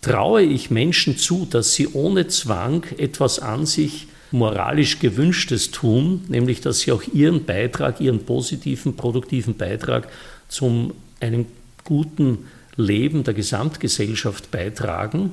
Traue 0.02 0.42
ich 0.42 0.70
Menschen 0.70 1.16
zu, 1.16 1.46
dass 1.48 1.74
sie 1.74 1.88
ohne 1.88 2.26
Zwang 2.26 2.84
etwas 2.98 3.38
an 3.38 3.66
sich 3.66 4.08
moralisch 4.32 4.98
gewünschtes 4.98 5.70
tun, 5.70 6.24
nämlich 6.28 6.60
dass 6.60 6.80
sie 6.80 6.92
auch 6.92 7.02
ihren 7.02 7.44
Beitrag, 7.44 8.00
ihren 8.00 8.24
positiven, 8.24 8.96
produktiven 8.96 9.56
Beitrag 9.56 10.08
zum 10.48 10.94
einem 11.20 11.46
guten 11.84 12.46
Leben 12.76 13.24
der 13.24 13.34
Gesamtgesellschaft 13.34 14.50
beitragen? 14.50 15.30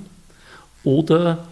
Oder 0.84 1.48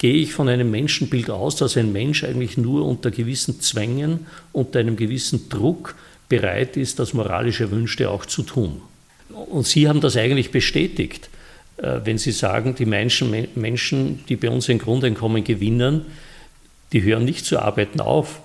gehe 0.00 0.14
ich 0.14 0.32
von 0.32 0.48
einem 0.48 0.70
Menschenbild 0.70 1.28
aus, 1.28 1.56
dass 1.56 1.76
ein 1.76 1.92
Mensch 1.92 2.24
eigentlich 2.24 2.56
nur 2.56 2.86
unter 2.86 3.10
gewissen 3.10 3.60
Zwängen, 3.60 4.26
unter 4.50 4.78
einem 4.78 4.96
gewissen 4.96 5.50
Druck 5.50 5.94
bereit 6.30 6.78
ist, 6.78 6.98
das 6.98 7.12
moralisch 7.12 7.60
Erwünschte 7.60 8.08
auch 8.08 8.24
zu 8.24 8.42
tun. 8.42 8.80
Und 9.28 9.66
Sie 9.66 9.88
haben 9.88 10.00
das 10.00 10.16
eigentlich 10.16 10.50
bestätigt, 10.50 11.28
äh, 11.76 12.00
wenn 12.02 12.16
Sie 12.16 12.32
sagen, 12.32 12.74
die 12.74 12.86
Menschen, 12.86 13.46
Menschen, 13.54 14.24
die 14.28 14.36
bei 14.36 14.48
uns 14.48 14.70
ein 14.70 14.78
Grundeinkommen 14.78 15.44
gewinnen, 15.44 16.06
die 16.94 17.02
hören 17.02 17.26
nicht 17.26 17.44
zu 17.44 17.58
arbeiten 17.58 18.00
auf, 18.00 18.40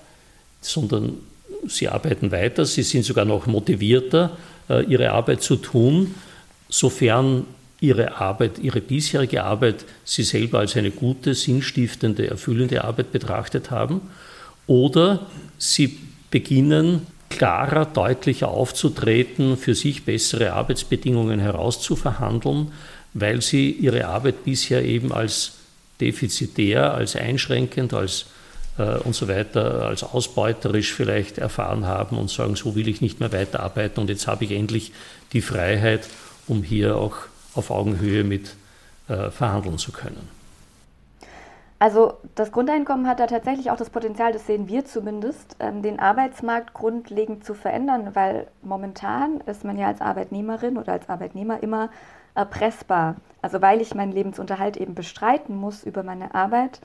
sondern 0.60 1.14
sie 1.68 1.88
arbeiten 1.88 2.30
weiter, 2.32 2.64
sie 2.64 2.82
sind 2.82 3.04
sogar 3.04 3.24
noch 3.24 3.46
motivierter, 3.46 4.36
äh, 4.68 4.84
ihre 4.84 5.10
Arbeit 5.12 5.42
zu 5.42 5.56
tun, 5.56 6.14
sofern 6.68 7.46
ihre 7.80 8.16
Arbeit, 8.16 8.58
ihre 8.58 8.80
bisherige 8.80 9.44
Arbeit, 9.44 9.84
sie 10.04 10.22
selber 10.22 10.60
als 10.60 10.76
eine 10.76 10.90
gute, 10.90 11.34
sinnstiftende, 11.34 12.28
erfüllende 12.28 12.84
Arbeit 12.84 13.12
betrachtet 13.12 13.70
haben, 13.70 14.00
oder 14.66 15.26
sie 15.58 15.98
beginnen 16.30 17.06
klarer, 17.28 17.84
deutlicher 17.84 18.48
aufzutreten, 18.48 19.56
für 19.56 19.74
sich 19.74 20.04
bessere 20.04 20.52
Arbeitsbedingungen 20.52 21.38
herauszuverhandeln, 21.38 22.72
weil 23.14 23.42
sie 23.42 23.70
ihre 23.70 24.06
Arbeit 24.06 24.44
bisher 24.44 24.84
eben 24.84 25.12
als 25.12 25.52
defizitär, 26.00 26.94
als 26.94 27.16
einschränkend, 27.16 27.94
als 27.94 28.26
äh, 28.78 28.98
und 28.98 29.14
so 29.14 29.28
weiter, 29.28 29.86
als 29.86 30.02
ausbeuterisch 30.02 30.92
vielleicht 30.92 31.38
erfahren 31.38 31.86
haben 31.86 32.18
und 32.18 32.30
sagen, 32.30 32.56
so 32.56 32.74
will 32.74 32.88
ich 32.88 33.00
nicht 33.00 33.20
mehr 33.20 33.32
weiterarbeiten 33.32 34.00
und 34.00 34.10
jetzt 34.10 34.26
habe 34.26 34.44
ich 34.44 34.52
endlich 34.52 34.92
die 35.32 35.40
Freiheit, 35.40 36.08
um 36.46 36.62
hier 36.62 36.96
auch 36.96 37.16
auf 37.56 37.70
Augenhöhe 37.70 38.24
mit 38.24 38.54
äh, 39.08 39.30
verhandeln 39.30 39.78
zu 39.78 39.92
können. 39.92 40.28
Also 41.78 42.14
das 42.34 42.52
Grundeinkommen 42.52 43.06
hat 43.06 43.20
da 43.20 43.26
tatsächlich 43.26 43.70
auch 43.70 43.76
das 43.76 43.90
Potenzial, 43.90 44.32
das 44.32 44.46
sehen 44.46 44.66
wir 44.66 44.86
zumindest, 44.86 45.56
ähm, 45.60 45.82
den 45.82 46.00
Arbeitsmarkt 46.00 46.72
grundlegend 46.72 47.44
zu 47.44 47.52
verändern, 47.52 48.14
weil 48.14 48.46
momentan 48.62 49.40
ist 49.42 49.62
man 49.62 49.76
ja 49.76 49.88
als 49.88 50.00
Arbeitnehmerin 50.00 50.78
oder 50.78 50.92
als 50.92 51.08
Arbeitnehmer 51.10 51.62
immer 51.62 51.90
erpressbar. 52.34 53.16
Also 53.42 53.60
weil 53.60 53.82
ich 53.82 53.94
meinen 53.94 54.12
Lebensunterhalt 54.12 54.78
eben 54.78 54.94
bestreiten 54.94 55.54
muss 55.54 55.84
über 55.84 56.02
meine 56.02 56.34
Arbeit 56.34 56.80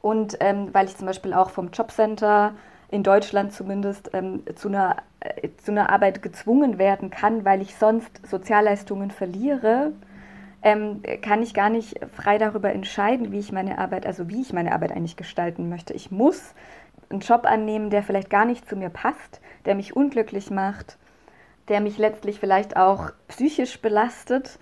und 0.00 0.36
ähm, 0.40 0.68
weil 0.72 0.86
ich 0.86 0.96
zum 0.96 1.06
Beispiel 1.06 1.34
auch 1.34 1.50
vom 1.50 1.70
Jobcenter 1.70 2.52
in 2.90 3.02
Deutschland 3.02 3.52
zumindest 3.52 4.10
ähm, 4.14 4.44
zu, 4.54 4.68
einer, 4.68 4.96
äh, 5.20 5.48
zu 5.62 5.72
einer 5.72 5.90
Arbeit 5.90 6.22
gezwungen 6.22 6.78
werden 6.78 7.10
kann, 7.10 7.44
weil 7.44 7.60
ich 7.60 7.74
sonst 7.76 8.26
Sozialleistungen 8.26 9.10
verliere, 9.10 9.92
ähm, 10.62 11.02
kann 11.22 11.42
ich 11.42 11.54
gar 11.54 11.70
nicht 11.70 12.00
frei 12.14 12.38
darüber 12.38 12.72
entscheiden, 12.72 13.32
wie 13.32 13.38
ich 13.38 13.52
meine 13.52 13.78
Arbeit, 13.78 14.06
also 14.06 14.28
wie 14.28 14.40
ich 14.40 14.52
meine 14.52 14.72
Arbeit 14.72 14.92
eigentlich 14.92 15.16
gestalten 15.16 15.68
möchte. 15.68 15.94
Ich 15.94 16.10
muss 16.10 16.54
einen 17.10 17.20
Job 17.20 17.44
annehmen, 17.44 17.90
der 17.90 18.02
vielleicht 18.02 18.30
gar 18.30 18.44
nicht 18.44 18.68
zu 18.68 18.76
mir 18.76 18.90
passt, 18.90 19.40
der 19.64 19.74
mich 19.74 19.94
unglücklich 19.96 20.50
macht, 20.50 20.98
der 21.68 21.80
mich 21.80 21.98
letztlich 21.98 22.40
vielleicht 22.40 22.76
auch 22.76 23.10
psychisch 23.28 23.80
belastet, 23.80 24.58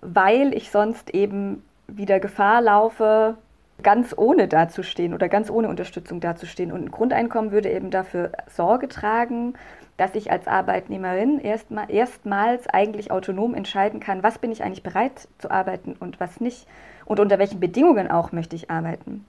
weil 0.00 0.54
ich 0.54 0.70
sonst 0.70 1.10
eben 1.14 1.62
wieder 1.86 2.20
Gefahr 2.20 2.60
laufe, 2.60 3.36
ganz 3.82 4.14
ohne 4.16 4.46
dazustehen 4.46 5.14
oder 5.14 5.28
ganz 5.28 5.50
ohne 5.50 5.68
Unterstützung 5.68 6.20
dazustehen. 6.20 6.70
Und 6.72 6.84
ein 6.84 6.90
Grundeinkommen 6.90 7.50
würde 7.50 7.70
eben 7.70 7.90
dafür 7.90 8.32
Sorge 8.46 8.88
tragen, 8.88 9.54
dass 10.00 10.14
ich 10.14 10.32
als 10.32 10.48
Arbeitnehmerin 10.48 11.40
erstmal, 11.40 11.90
erstmals 11.90 12.66
eigentlich 12.66 13.10
autonom 13.10 13.54
entscheiden 13.54 14.00
kann, 14.00 14.22
was 14.22 14.38
bin 14.38 14.50
ich 14.50 14.62
eigentlich 14.62 14.82
bereit 14.82 15.28
zu 15.36 15.50
arbeiten 15.50 15.94
und 16.00 16.18
was 16.20 16.40
nicht 16.40 16.66
und 17.04 17.20
unter 17.20 17.38
welchen 17.38 17.60
Bedingungen 17.60 18.10
auch 18.10 18.32
möchte 18.32 18.56
ich 18.56 18.70
arbeiten. 18.70 19.26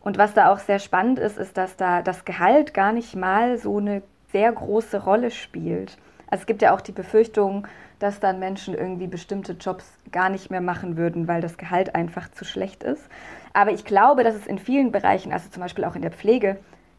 Und 0.00 0.16
was 0.16 0.32
da 0.32 0.50
auch 0.50 0.60
sehr 0.60 0.78
spannend 0.78 1.18
ist, 1.18 1.36
ist, 1.36 1.58
dass 1.58 1.76
da 1.76 2.00
das 2.00 2.24
Gehalt 2.24 2.72
gar 2.72 2.92
nicht 2.92 3.14
mal 3.14 3.58
so 3.58 3.76
eine 3.76 4.02
sehr 4.32 4.50
große 4.50 5.04
Rolle 5.04 5.30
spielt. 5.30 5.98
Also 6.30 6.40
es 6.40 6.46
gibt 6.46 6.62
ja 6.62 6.74
auch 6.74 6.80
die 6.80 6.92
Befürchtung, 6.92 7.66
dass 7.98 8.18
dann 8.18 8.38
Menschen 8.38 8.74
irgendwie 8.74 9.06
bestimmte 9.06 9.52
Jobs 9.52 9.98
gar 10.10 10.30
nicht 10.30 10.50
mehr 10.50 10.62
machen 10.62 10.96
würden, 10.96 11.28
weil 11.28 11.42
das 11.42 11.58
Gehalt 11.58 11.94
einfach 11.94 12.30
zu 12.30 12.46
schlecht 12.46 12.82
ist. 12.82 13.10
Aber 13.52 13.72
ich 13.72 13.84
glaube, 13.84 14.24
dass 14.24 14.34
es 14.34 14.46
in 14.46 14.58
vielen 14.58 14.90
Bereichen, 14.90 15.34
also 15.34 15.50
zum 15.50 15.62
Beispiel 15.62 15.84
auch 15.84 15.96
in 15.96 16.02
der 16.02 16.12
Pflege, 16.12 16.56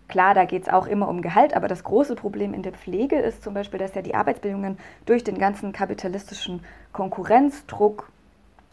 klar, 0.08 0.34
da 0.34 0.46
geht 0.46 0.64
es 0.64 0.70
auch 0.70 0.88
immer 0.88 1.08
um 1.08 1.22
Gehalt, 1.22 1.56
aber 1.56 1.68
das 1.68 1.84
große 1.84 2.16
Problem 2.16 2.54
in 2.54 2.64
der 2.64 2.74
Pflege 2.74 3.18
ist 3.18 3.44
zum 3.44 3.54
Beispiel, 3.54 3.80
dass 3.80 3.96
ja 3.96 4.02
die 4.02 4.16
Arbeitsbedingungen 4.16 4.78
durch 5.06 5.24
den 5.24 5.38
ganzen 5.38 5.72
kapitalistischen 5.72 6.64
Konkurrenzdruck 6.94 8.10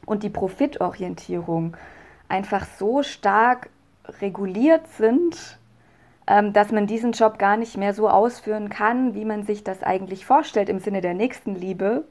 und 0.07 0.23
die 0.23 0.31
Profitorientierung 0.31 1.77
einfach 2.29 2.67
so 2.79 3.03
stark 3.03 3.69
reguliert 4.21 4.87
sind, 4.89 5.59
ähm, 6.27 6.53
dass 6.53 6.73
man 6.73 6.87
diesen 6.87 7.13
Job 7.13 7.39
gar 7.39 7.57
nicht 7.57 7.77
mehr 7.77 7.95
so 7.95 8.09
ausführen 8.09 8.69
kann, 8.69 9.15
wie 9.15 9.25
man 9.25 9.45
sich 9.45 9.65
das 9.65 9.83
eigentlich 9.83 10.27
vorstellt 10.27 10.69
im 10.69 10.79
Sinne 10.79 11.01
der 11.01 11.15
Nächstenliebe, 11.15 12.05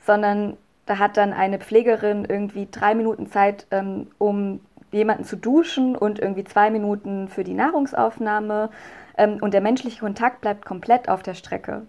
sondern 0.00 0.56
da 0.86 0.98
hat 0.98 1.16
dann 1.16 1.32
eine 1.32 1.58
Pflegerin 1.58 2.24
irgendwie 2.24 2.68
drei 2.70 2.94
Minuten 2.94 3.26
Zeit, 3.26 3.66
ähm, 3.70 4.08
um 4.18 4.60
jemanden 4.96 5.24
zu 5.24 5.36
duschen 5.36 5.96
und 5.96 6.18
irgendwie 6.18 6.44
zwei 6.44 6.70
Minuten 6.70 7.28
für 7.28 7.44
die 7.44 7.54
Nahrungsaufnahme 7.54 8.70
ähm, 9.16 9.38
und 9.40 9.54
der 9.54 9.60
menschliche 9.60 10.00
Kontakt 10.00 10.40
bleibt 10.40 10.64
komplett 10.64 11.08
auf 11.08 11.22
der 11.22 11.34
Strecke. 11.34 11.86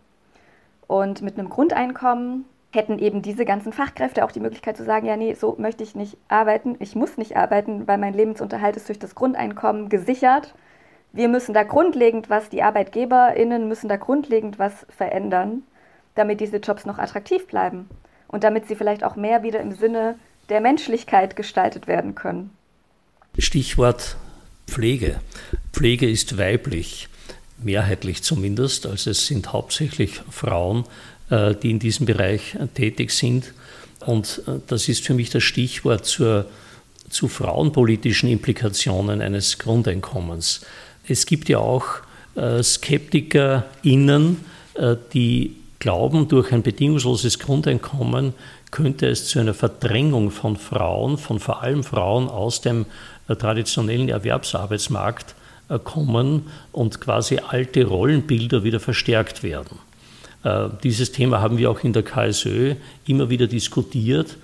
Und 0.87 1.21
mit 1.21 1.37
einem 1.37 1.49
Grundeinkommen 1.49 2.45
hätten 2.73 2.99
eben 2.99 3.21
diese 3.21 3.45
ganzen 3.45 3.73
Fachkräfte 3.73 4.23
auch 4.23 4.31
die 4.31 4.39
Möglichkeit 4.39 4.77
zu 4.77 4.83
sagen, 4.83 5.07
ja, 5.07 5.17
nee, 5.17 5.33
so 5.33 5.55
möchte 5.57 5.83
ich 5.83 5.95
nicht 5.95 6.17
arbeiten, 6.27 6.75
ich 6.79 6.95
muss 6.95 7.17
nicht 7.17 7.35
arbeiten, 7.35 7.87
weil 7.87 7.97
mein 7.97 8.13
Lebensunterhalt 8.13 8.75
ist 8.75 8.87
durch 8.87 8.99
das 8.99 9.15
Grundeinkommen 9.15 9.89
gesichert. 9.89 10.53
Wir 11.13 11.29
müssen 11.29 11.53
da 11.53 11.63
grundlegend 11.63 12.29
was, 12.29 12.49
die 12.49 12.61
ArbeitgeberInnen 12.61 13.67
müssen 13.67 13.87
da 13.87 13.95
grundlegend 13.95 14.59
was 14.59 14.85
verändern, 14.89 15.63
damit 16.15 16.41
diese 16.41 16.57
Jobs 16.57 16.85
noch 16.85 16.99
attraktiv 16.99 17.47
bleiben 17.47 17.89
und 18.27 18.43
damit 18.43 18.67
sie 18.67 18.75
vielleicht 18.75 19.03
auch 19.03 19.15
mehr 19.15 19.43
wieder 19.43 19.61
im 19.61 19.71
Sinne 19.71 20.19
der 20.49 20.61
Menschlichkeit 20.61 21.35
gestaltet 21.35 21.87
werden 21.87 22.15
können. 22.15 22.56
Stichwort 23.37 24.15
Pflege. 24.67 25.19
Pflege 25.71 26.09
ist 26.09 26.37
weiblich, 26.37 27.07
mehrheitlich 27.63 28.23
zumindest, 28.23 28.85
also 28.85 29.11
es 29.11 29.27
sind 29.27 29.53
hauptsächlich 29.53 30.21
Frauen, 30.29 30.85
äh, 31.29 31.55
die 31.55 31.71
in 31.71 31.79
diesem 31.79 32.05
Bereich 32.05 32.55
äh, 32.55 32.67
tätig 32.67 33.11
sind. 33.11 33.53
Und 34.05 34.41
äh, 34.47 34.59
das 34.67 34.89
ist 34.89 35.05
für 35.05 35.13
mich 35.13 35.29
das 35.29 35.43
Stichwort 35.43 36.05
zur, 36.05 36.45
zu 37.09 37.27
frauenpolitischen 37.27 38.29
Implikationen 38.29 39.21
eines 39.21 39.59
Grundeinkommens. 39.59 40.61
Es 41.07 41.25
gibt 41.25 41.49
ja 41.49 41.59
auch 41.59 41.85
SkeptikerInnen, 42.61 44.45
die 45.13 45.55
glauben, 45.79 46.27
durch 46.27 46.51
ein 46.51 46.61
bedingungsloses 46.61 47.39
Grundeinkommen 47.39 48.35
könnte 48.69 49.07
es 49.07 49.27
zu 49.27 49.39
einer 49.39 49.55
Verdrängung 49.55 50.29
von 50.29 50.55
Frauen, 50.55 51.17
von 51.17 51.39
vor 51.39 51.63
allem 51.63 51.83
Frauen 51.83 52.29
aus 52.29 52.61
dem 52.61 52.85
traditionellen 53.35 54.09
Erwerbsarbeitsmarkt 54.09 55.35
kommen 55.83 56.43
und 56.71 57.01
quasi 57.01 57.39
alte 57.39 57.85
Rollenbilder 57.85 58.63
wieder 58.63 58.79
verstärkt 58.79 59.43
werden. 59.43 59.79
Äh, 60.43 60.69
dieses 60.83 61.11
Thema 61.11 61.41
haben 61.41 61.57
wir 61.57 61.69
auch 61.69 61.83
in 61.83 61.93
der 61.93 62.03
KSÖ 62.03 62.75
immer 63.05 63.29
wieder 63.29 63.47
diskutiert. 63.47 64.37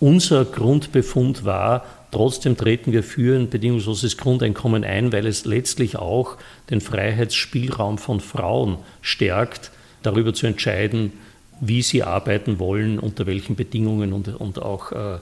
Unser 0.00 0.44
Grundbefund 0.44 1.44
war, 1.44 1.84
trotzdem 2.12 2.56
treten 2.56 2.92
wir 2.92 3.02
für 3.02 3.36
ein 3.36 3.50
bedingungsloses 3.50 4.16
Grundeinkommen 4.16 4.84
ein, 4.84 5.12
weil 5.12 5.26
es 5.26 5.44
letztlich 5.44 5.96
auch 5.96 6.36
den 6.70 6.80
Freiheitsspielraum 6.80 7.98
von 7.98 8.20
Frauen 8.20 8.78
stärkt, 9.02 9.72
darüber 10.02 10.32
zu 10.32 10.46
entscheiden, 10.46 11.12
wie 11.60 11.82
sie 11.82 12.04
arbeiten 12.04 12.60
wollen, 12.60 13.00
unter 13.00 13.26
welchen 13.26 13.56
Bedingungen 13.56 14.12
und, 14.12 14.28
und 14.28 14.62
auch 14.62 14.92
äh, 14.92 15.18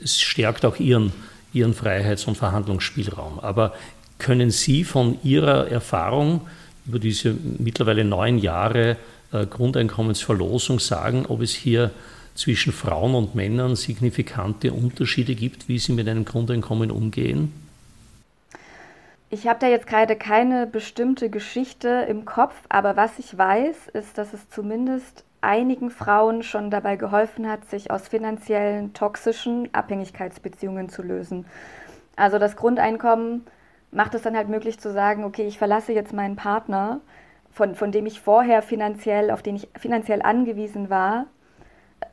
es 0.00 0.20
stärkt 0.20 0.64
auch 0.64 0.78
ihren, 0.78 1.12
ihren 1.54 1.74
Freiheits- 1.74 2.26
und 2.26 2.36
Verhandlungsspielraum. 2.36 3.40
Aber 3.40 3.72
können 4.18 4.50
Sie 4.50 4.84
von 4.84 5.18
Ihrer 5.22 5.68
Erfahrung 5.68 6.42
über 6.86 6.98
diese 6.98 7.34
mittlerweile 7.58 8.04
neun 8.04 8.38
Jahre 8.38 8.96
äh, 9.32 9.46
Grundeinkommensverlosung 9.46 10.78
sagen, 10.80 11.26
ob 11.26 11.40
es 11.40 11.52
hier 11.52 11.90
zwischen 12.34 12.72
Frauen 12.72 13.14
und 13.14 13.34
Männern 13.34 13.76
signifikante 13.76 14.72
Unterschiede 14.72 15.34
gibt, 15.34 15.68
wie 15.68 15.78
sie 15.78 15.92
mit 15.92 16.08
einem 16.08 16.24
Grundeinkommen 16.24 16.90
umgehen? 16.90 17.52
Ich 19.30 19.46
habe 19.46 19.58
da 19.60 19.68
jetzt 19.68 19.86
gerade 19.86 20.16
keine 20.16 20.66
bestimmte 20.66 21.30
Geschichte 21.30 22.06
im 22.08 22.24
Kopf, 22.24 22.54
aber 22.68 22.96
was 22.96 23.18
ich 23.18 23.36
weiß, 23.36 23.88
ist, 23.92 24.16
dass 24.18 24.32
es 24.32 24.48
zumindest 24.50 25.24
einigen 25.44 25.90
Frauen 25.90 26.42
schon 26.42 26.70
dabei 26.70 26.96
geholfen 26.96 27.48
hat, 27.48 27.64
sich 27.66 27.90
aus 27.90 28.08
finanziellen 28.08 28.92
toxischen 28.94 29.68
Abhängigkeitsbeziehungen 29.72 30.88
zu 30.88 31.02
lösen. 31.02 31.46
Also 32.16 32.38
das 32.38 32.56
Grundeinkommen 32.56 33.46
macht 33.90 34.14
es 34.14 34.22
dann 34.22 34.36
halt 34.36 34.48
möglich 34.48 34.78
zu 34.78 34.92
sagen, 34.92 35.24
okay, 35.24 35.46
ich 35.46 35.58
verlasse 35.58 35.92
jetzt 35.92 36.12
meinen 36.12 36.36
Partner 36.36 37.00
von, 37.50 37.74
von 37.74 37.92
dem 37.92 38.06
ich 38.06 38.20
vorher 38.20 38.62
finanziell, 38.62 39.30
auf 39.30 39.42
den 39.42 39.56
ich 39.56 39.68
finanziell 39.78 40.22
angewiesen 40.22 40.90
war, 40.90 41.26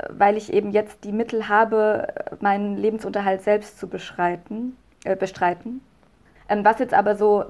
weil 0.09 0.37
ich 0.37 0.53
eben 0.53 0.71
jetzt 0.71 1.03
die 1.03 1.11
Mittel 1.11 1.49
habe, 1.49 2.07
meinen 2.39 2.77
Lebensunterhalt 2.77 3.41
selbst 3.41 3.79
zu 3.79 3.87
beschreiten, 3.87 4.77
äh, 5.03 5.15
bestreiten. 5.15 5.81
Ähm, 6.47 6.63
was 6.63 6.79
jetzt 6.79 6.93
aber 6.93 7.15
so 7.15 7.45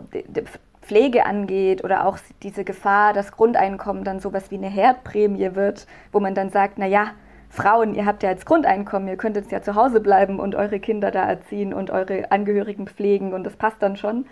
Pflege 0.82 1.26
angeht 1.26 1.84
oder 1.84 2.06
auch 2.06 2.18
diese 2.44 2.64
Gefahr, 2.64 3.14
dass 3.14 3.32
Grundeinkommen 3.32 4.04
dann 4.04 4.20
sowas 4.20 4.52
wie 4.52 4.58
eine 4.58 4.70
Herdprämie 4.70 5.56
wird, 5.56 5.88
wo 6.12 6.20
man 6.20 6.36
dann 6.36 6.50
sagt, 6.50 6.78
na 6.78 6.88
ja, 6.88 7.12
Frauen, 7.50 7.96
ihr 7.96 8.06
habt 8.06 8.24
ja 8.24 8.30
jetzt 8.30 8.46
Grundeinkommen, 8.46 9.10
ihr 9.10 9.18
könnt 9.18 9.36
jetzt 9.36 9.52
ja 9.52 9.62
zu 9.62 9.76
Hause 9.76 10.00
bleiben 10.00 10.40
und 10.40 10.56
eure 10.56 10.80
Kinder 10.80 11.12
da 11.12 11.24
erziehen 11.24 11.74
und 11.74 11.92
eure 11.92 12.32
Angehörigen 12.32 12.88
pflegen 12.88 13.34
und 13.34 13.44
das 13.44 13.58
passt 13.58 13.78
dann 13.82 13.98
schon. 13.98 14.26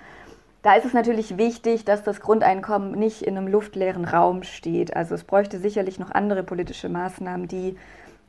Da 0.62 0.76
ist 0.76 0.86
es 0.86 0.94
natürlich 0.94 1.38
wichtig, 1.38 1.86
dass 1.86 2.04
das 2.04 2.20
Grundeinkommen 2.20 2.92
nicht 2.92 3.22
in 3.22 3.38
einem 3.38 3.48
luftleeren 3.48 4.06
Raum 4.06 4.44
steht. 4.44 4.96
Also 4.96 5.16
es 5.16 5.24
bräuchte 5.24 5.58
sicherlich 5.58 6.00
noch 6.00 6.12
andere 6.12 6.44
politische 6.44 6.90
Maßnahmen, 6.90 7.48
die, 7.48 7.78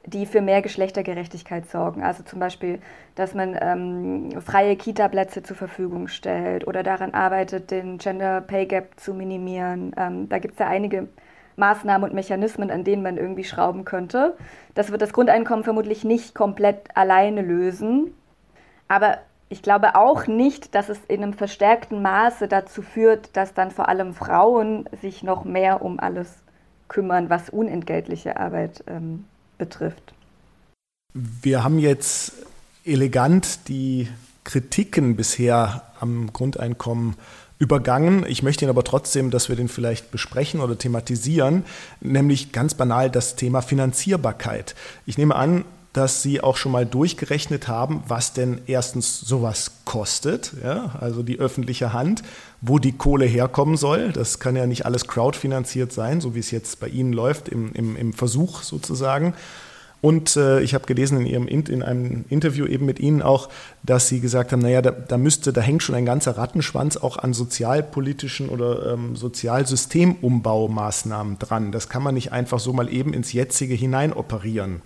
die 0.07 0.27
für 0.27 0.41
mehr 0.41 0.63
Geschlechtergerechtigkeit 0.63 1.69
sorgen. 1.69 2.03
Also 2.03 2.23
zum 2.23 2.41
Beispiel, 2.41 2.81
dass 3.15 3.35
man 3.35 3.57
ähm, 3.61 4.41
freie 4.41 4.77
Kita-Plätze 4.77 5.43
zur 5.43 5.57
Verfügung 5.57 6.09
stellt 6.09 6.67
oder 6.67 6.83
daran 6.83 7.13
arbeitet, 7.13 7.71
den 7.71 7.99
Gender 7.99 8.41
Pay 8.41 8.67
Gap 8.67 8.99
zu 8.99 9.13
minimieren. 9.15 9.93
Ähm, 9.97 10.29
da 10.29 10.39
gibt 10.39 10.55
es 10.55 10.59
ja 10.61 10.69
einige 10.69 11.09
Maßnahmen 11.57 12.09
und 12.09 12.15
Mechanismen, 12.15 12.71
an 12.71 12.85
denen 12.85 13.03
man 13.03 13.19
irgendwie 13.19 13.45
schrauben 13.45 13.85
könnte. 13.85 14.37
Das 14.75 14.91
wird 14.91 15.03
das 15.03 15.13
Grundeinkommen 15.13 15.65
vermutlich 15.65 16.05
nicht 16.05 16.35
komplett 16.35 16.97
alleine 16.97 17.43
lösen. 17.43 18.15
Aber 18.89 19.19
ich 19.51 19.63
glaube 19.63 19.97
auch 19.97 20.27
nicht, 20.27 20.75
dass 20.75 20.89
es 20.89 21.05
in 21.07 21.23
einem 21.23 21.35
verstärkten 21.35 22.01
Maße 22.03 22.49
dazu 22.49 22.83
führt, 22.83 23.37
dass 23.37 23.53
dann 23.53 23.71
vor 23.71 23.89
allem 23.89 24.15
Frauen 24.15 24.89
sich 25.03 25.23
noch 25.23 25.45
mehr 25.45 25.83
um 25.83 26.01
alles 26.01 26.43
kümmern, 26.89 27.31
was 27.31 27.51
unentgeltliche 27.51 28.39
Arbeit 28.39 28.83
ähm, 28.87 29.27
betrifft. 29.61 30.13
Wir 31.15 31.63
haben 31.63 31.79
jetzt 31.79 32.33
elegant 32.85 33.69
die 33.69 34.09
Kritiken 34.43 35.15
bisher 35.15 35.85
am 36.01 36.33
Grundeinkommen 36.33 37.15
übergangen. 37.61 38.25
Ich 38.27 38.43
möchte 38.43 38.65
Ihnen 38.65 38.71
aber 38.71 38.83
trotzdem, 38.85 39.31
dass 39.31 39.49
wir 39.49 39.55
den 39.55 39.69
vielleicht 39.69 40.11
besprechen 40.11 40.61
oder 40.61 40.77
thematisieren, 40.77 41.65
nämlich 42.01 42.53
ganz 42.53 42.75
banal 42.75 43.11
das 43.11 43.37
Thema 43.37 43.61
Finanzierbarkeit. 43.61 44.75
Ich 45.07 45.19
nehme 45.19 45.37
an, 45.37 45.65
dass 45.93 46.23
Sie 46.23 46.41
auch 46.41 46.57
schon 46.57 46.73
mal 46.73 46.87
durchgerechnet 46.87 47.69
haben, 47.69 48.03
was 48.07 48.33
denn 48.33 48.61
erstens 48.67 49.21
sowas 49.21 49.73
kostet, 49.85 50.53
ja, 50.63 50.97
also 51.01 51.23
die 51.23 51.39
öffentliche 51.39 51.93
Hand, 51.93 52.23
wo 52.61 52.79
die 52.79 52.93
Kohle 52.93 53.25
herkommen 53.25 53.77
soll. 53.77 54.13
Das 54.13 54.39
kann 54.39 54.57
ja 54.57 54.67
nicht 54.67 54.87
alles 54.87 55.07
crowdfinanziert 55.07 55.93
sein, 55.93 56.21
so 56.21 56.35
wie 56.35 56.41
es 56.41 56.51
jetzt 56.51 56.81
bei 56.81 56.89
Ihnen 56.89 57.13
läuft, 57.13 57.49
im, 57.49 57.73
im, 57.73 57.97
im 57.97 58.13
Versuch 58.13 58.63
sozusagen. 58.63 59.35
Und 60.03 60.37
äh, 60.37 60.61
ich 60.61 60.73
habe 60.73 60.87
gelesen 60.87 61.21
in, 61.21 61.27
Ihrem, 61.27 61.47
in 61.47 61.83
einem 61.83 62.25
Interview 62.31 62.65
eben 62.65 62.87
mit 62.87 63.01
Ihnen 63.01 63.21
auch, 63.21 63.51
dass 63.83 64.09
Sie 64.09 64.21
gesagt 64.21 64.53
haben, 64.53 64.63
naja, 64.63 64.81
da, 64.81 64.93
da 64.93 65.19
müsste, 65.19 65.53
da 65.53 65.61
hängt 65.61 65.83
schon 65.83 65.95
ein 65.95 66.07
ganzer 66.07 66.39
Rattenschwanz 66.39 66.97
auch 66.97 67.19
an 67.19 67.35
sozialpolitischen 67.35 68.49
oder 68.49 68.95
ähm, 68.95 69.15
Sozialsystemumbaumaßnahmen 69.15 71.39
dran. 71.39 71.71
Das 71.71 71.91
kann 71.91 72.03
man 72.03 72.15
nicht 72.15 72.33
einfach 72.33 72.61
so 72.61 72.73
mal 72.73 72.91
eben 72.91 73.13
ins 73.13 73.35
Jetzige 73.35 73.75
hinein 73.75 74.15
operieren. 74.15 74.81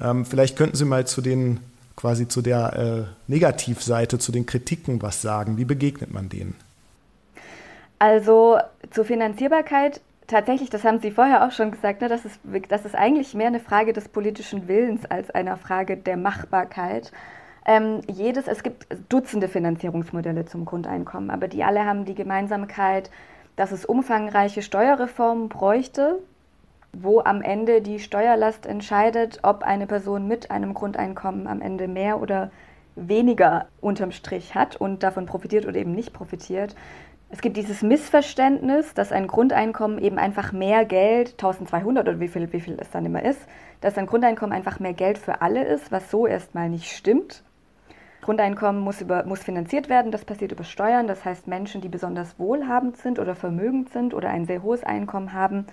Ähm, 0.00 0.24
vielleicht 0.24 0.56
könnten 0.56 0.76
Sie 0.76 0.86
mal 0.86 1.06
zu 1.06 1.20
den 1.20 1.60
quasi 1.94 2.26
zu 2.28 2.40
der 2.42 2.76
äh, 2.76 3.04
Negativseite, 3.30 4.18
zu 4.18 4.32
den 4.32 4.46
Kritiken 4.46 5.02
was 5.02 5.20
sagen. 5.22 5.56
Wie 5.56 5.64
begegnet 5.64 6.12
man 6.12 6.28
denen? 6.28 6.65
Also 7.98 8.58
zur 8.90 9.04
Finanzierbarkeit 9.04 10.00
tatsächlich, 10.26 10.70
das 10.70 10.84
haben 10.84 11.00
Sie 11.00 11.10
vorher 11.10 11.46
auch 11.46 11.52
schon 11.52 11.70
gesagt, 11.70 12.00
ne, 12.00 12.08
das, 12.08 12.24
ist, 12.24 12.40
das 12.68 12.84
ist 12.84 12.94
eigentlich 12.94 13.34
mehr 13.34 13.46
eine 13.46 13.60
Frage 13.60 13.92
des 13.92 14.08
politischen 14.08 14.68
Willens 14.68 15.06
als 15.06 15.30
eine 15.30 15.56
Frage 15.56 15.96
der 15.96 16.16
Machbarkeit. 16.16 17.12
Ähm, 17.64 18.00
jedes, 18.06 18.46
es 18.46 18.62
gibt 18.62 18.86
Dutzende 19.08 19.48
Finanzierungsmodelle 19.48 20.44
zum 20.44 20.64
Grundeinkommen, 20.64 21.30
aber 21.30 21.48
die 21.48 21.64
alle 21.64 21.84
haben 21.84 22.04
die 22.04 22.14
Gemeinsamkeit, 22.14 23.10
dass 23.56 23.72
es 23.72 23.84
umfangreiche 23.84 24.62
Steuerreformen 24.62 25.48
bräuchte, 25.48 26.18
wo 26.92 27.20
am 27.20 27.42
Ende 27.42 27.82
die 27.82 27.98
Steuerlast 27.98 28.66
entscheidet, 28.66 29.40
ob 29.42 29.62
eine 29.62 29.86
Person 29.86 30.28
mit 30.28 30.50
einem 30.50 30.74
Grundeinkommen 30.74 31.46
am 31.46 31.60
Ende 31.60 31.88
mehr 31.88 32.20
oder 32.20 32.50
weniger 32.94 33.66
unterm 33.80 34.12
Strich 34.12 34.54
hat 34.54 34.76
und 34.76 35.02
davon 35.02 35.26
profitiert 35.26 35.66
oder 35.66 35.76
eben 35.78 35.92
nicht 35.92 36.12
profitiert. 36.12 36.74
Es 37.28 37.40
gibt 37.40 37.56
dieses 37.56 37.82
Missverständnis, 37.82 38.94
dass 38.94 39.10
ein 39.10 39.26
Grundeinkommen 39.26 39.98
eben 39.98 40.16
einfach 40.18 40.52
mehr 40.52 40.84
Geld, 40.84 41.32
1200 41.32 42.08
oder 42.08 42.20
wie 42.20 42.28
viel, 42.28 42.52
wie 42.52 42.60
viel 42.60 42.78
es 42.80 42.90
dann 42.90 43.04
immer 43.04 43.24
ist, 43.24 43.40
dass 43.80 43.98
ein 43.98 44.06
Grundeinkommen 44.06 44.54
einfach 44.54 44.78
mehr 44.78 44.92
Geld 44.92 45.18
für 45.18 45.42
alle 45.42 45.64
ist, 45.64 45.90
was 45.90 46.10
so 46.10 46.26
erstmal 46.26 46.68
nicht 46.68 46.92
stimmt. 46.92 47.42
Grundeinkommen 48.22 48.80
muss, 48.80 49.00
über, 49.00 49.24
muss 49.24 49.42
finanziert 49.42 49.88
werden, 49.88 50.12
das 50.12 50.24
passiert 50.24 50.52
über 50.52 50.64
Steuern. 50.64 51.08
Das 51.08 51.24
heißt, 51.24 51.46
Menschen, 51.48 51.80
die 51.80 51.88
besonders 51.88 52.38
wohlhabend 52.38 52.96
sind 52.96 53.18
oder 53.18 53.34
vermögend 53.34 53.90
sind 53.90 54.14
oder 54.14 54.30
ein 54.30 54.46
sehr 54.46 54.62
hohes 54.62 54.84
Einkommen 54.84 55.32
haben, 55.32 55.66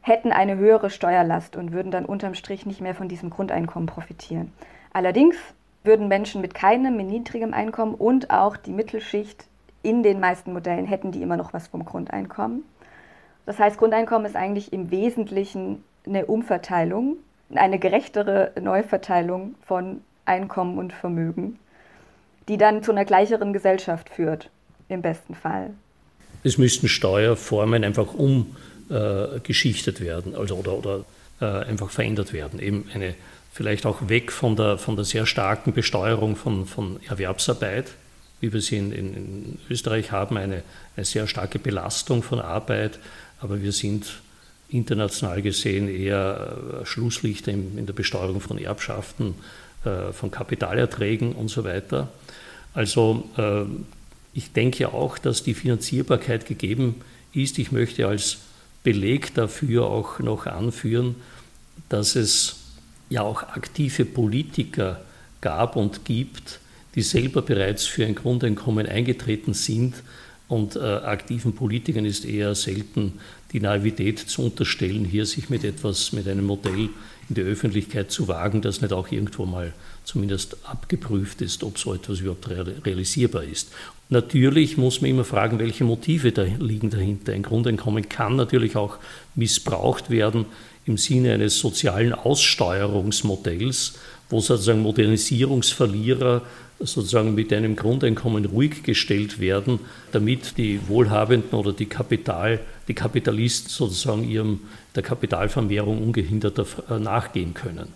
hätten 0.00 0.30
eine 0.32 0.56
höhere 0.56 0.90
Steuerlast 0.90 1.56
und 1.56 1.72
würden 1.72 1.90
dann 1.90 2.04
unterm 2.04 2.34
Strich 2.34 2.66
nicht 2.66 2.80
mehr 2.80 2.94
von 2.94 3.08
diesem 3.08 3.30
Grundeinkommen 3.30 3.86
profitieren. 3.86 4.52
Allerdings 4.92 5.36
würden 5.84 6.08
Menschen 6.08 6.40
mit 6.40 6.54
keinem, 6.54 6.96
mit 6.96 7.06
niedrigem 7.06 7.54
Einkommen 7.54 7.94
und 7.94 8.30
auch 8.30 8.56
die 8.56 8.72
Mittelschicht 8.72 9.46
in 9.86 10.02
den 10.02 10.18
meisten 10.18 10.52
Modellen 10.52 10.84
hätten 10.84 11.12
die 11.12 11.22
immer 11.22 11.36
noch 11.36 11.52
was 11.52 11.68
vom 11.68 11.84
Grundeinkommen. 11.84 12.64
Das 13.46 13.60
heißt, 13.60 13.78
Grundeinkommen 13.78 14.26
ist 14.26 14.34
eigentlich 14.34 14.72
im 14.72 14.90
Wesentlichen 14.90 15.84
eine 16.04 16.26
Umverteilung, 16.26 17.18
eine 17.54 17.78
gerechtere 17.78 18.50
Neuverteilung 18.60 19.54
von 19.64 20.00
Einkommen 20.24 20.78
und 20.78 20.92
Vermögen, 20.92 21.60
die 22.48 22.58
dann 22.58 22.82
zu 22.82 22.90
einer 22.90 23.04
gleicheren 23.04 23.52
Gesellschaft 23.52 24.08
führt, 24.08 24.50
im 24.88 25.02
besten 25.02 25.36
Fall. 25.36 25.70
Es 26.42 26.58
müssten 26.58 26.88
Steuerformen 26.88 27.84
einfach 27.84 28.12
umgeschichtet 28.14 30.00
äh, 30.00 30.04
werden 30.04 30.34
also, 30.34 30.56
oder, 30.56 30.78
oder 30.78 31.04
äh, 31.40 31.68
einfach 31.68 31.90
verändert 31.90 32.32
werden. 32.32 32.58
Eben 32.58 32.90
eine, 32.92 33.14
vielleicht 33.52 33.86
auch 33.86 34.08
weg 34.08 34.32
von 34.32 34.56
der, 34.56 34.78
von 34.78 34.96
der 34.96 35.04
sehr 35.04 35.26
starken 35.26 35.72
Besteuerung 35.72 36.34
von, 36.34 36.66
von 36.66 36.98
Erwerbsarbeit, 37.08 37.92
wie 38.40 38.52
wir 38.52 38.60
sie 38.60 38.76
in, 38.76 38.92
in, 38.92 39.58
Österreich 39.70 40.12
haben, 40.12 40.36
eine, 40.36 40.62
eine 40.96 41.04
sehr 41.04 41.26
starke 41.26 41.58
Belastung 41.58 42.22
von 42.22 42.40
Arbeit, 42.40 42.98
aber 43.40 43.62
wir 43.62 43.72
sind 43.72 44.20
international 44.68 45.42
gesehen 45.42 45.88
eher 45.88 46.82
äh, 46.82 46.86
Schlusslichter 46.86 47.52
in, 47.52 47.78
in 47.78 47.86
der 47.86 47.92
Besteuerung 47.92 48.40
von 48.40 48.58
Erbschaften, 48.58 49.34
äh, 49.84 50.12
von 50.12 50.30
Kapitalerträgen 50.30 51.32
und 51.32 51.48
so 51.48 51.64
weiter. 51.64 52.08
Also 52.74 53.28
äh, 53.36 53.62
ich 54.34 54.52
denke 54.52 54.92
auch, 54.92 55.18
dass 55.18 55.42
die 55.42 55.54
Finanzierbarkeit 55.54 56.46
gegeben 56.46 56.96
ist. 57.32 57.58
Ich 57.58 57.72
möchte 57.72 58.06
als 58.06 58.38
Beleg 58.82 59.34
dafür 59.34 59.86
auch 59.86 60.18
noch 60.18 60.46
anführen, 60.46 61.16
dass 61.88 62.16
es 62.16 62.56
ja 63.08 63.22
auch 63.22 63.42
aktive 63.42 64.04
Politiker 64.04 65.00
gab 65.40 65.76
und 65.76 66.04
gibt, 66.04 66.60
die 66.96 67.02
selber 67.02 67.42
bereits 67.42 67.84
für 67.84 68.04
ein 68.04 68.16
Grundeinkommen 68.16 68.86
eingetreten 68.86 69.54
sind. 69.54 69.94
Und 70.48 70.76
äh, 70.76 70.80
aktiven 70.80 71.54
Politikern 71.54 72.04
ist 72.04 72.24
eher 72.24 72.54
selten 72.54 73.14
die 73.52 73.60
Naivität 73.60 74.18
zu 74.18 74.42
unterstellen, 74.42 75.04
hier 75.04 75.26
sich 75.26 75.50
mit 75.50 75.64
etwas, 75.64 76.12
mit 76.12 76.26
einem 76.26 76.46
Modell 76.46 76.88
in 77.28 77.34
die 77.34 77.42
Öffentlichkeit 77.42 78.10
zu 78.10 78.28
wagen, 78.28 78.62
das 78.62 78.80
nicht 78.80 78.92
auch 78.92 79.10
irgendwo 79.10 79.44
mal 79.44 79.72
zumindest 80.04 80.56
abgeprüft 80.64 81.42
ist, 81.42 81.64
ob 81.64 81.78
so 81.78 81.94
etwas 81.94 82.20
überhaupt 82.20 82.48
realisierbar 82.48 83.42
ist. 83.42 83.72
Natürlich 84.08 84.76
muss 84.76 85.00
man 85.00 85.10
immer 85.10 85.24
fragen, 85.24 85.58
welche 85.58 85.82
Motive 85.82 86.30
da 86.30 86.44
liegen 86.44 86.90
dahinter. 86.90 87.32
Ein 87.32 87.42
Grundeinkommen 87.42 88.08
kann 88.08 88.36
natürlich 88.36 88.76
auch 88.76 88.98
missbraucht 89.34 90.10
werden 90.10 90.46
im 90.84 90.96
Sinne 90.96 91.32
eines 91.32 91.58
sozialen 91.58 92.12
Aussteuerungsmodells, 92.12 93.94
wo 94.30 94.40
sozusagen 94.40 94.82
Modernisierungsverlierer 94.82 96.42
sozusagen 96.78 97.34
mit 97.34 97.52
einem 97.52 97.76
Grundeinkommen 97.76 98.44
ruhig 98.44 98.82
gestellt 98.82 99.40
werden, 99.40 99.80
damit 100.12 100.58
die 100.58 100.80
Wohlhabenden 100.88 101.58
oder 101.58 101.72
die, 101.72 101.86
Kapital, 101.86 102.60
die 102.88 102.94
Kapitalisten 102.94 103.70
sozusagen 103.70 104.28
ihrem, 104.28 104.60
der 104.94 105.02
Kapitalvermehrung 105.02 106.02
ungehindert 106.02 106.58
äh, 106.58 106.98
nachgehen 106.98 107.54
können. 107.54 107.92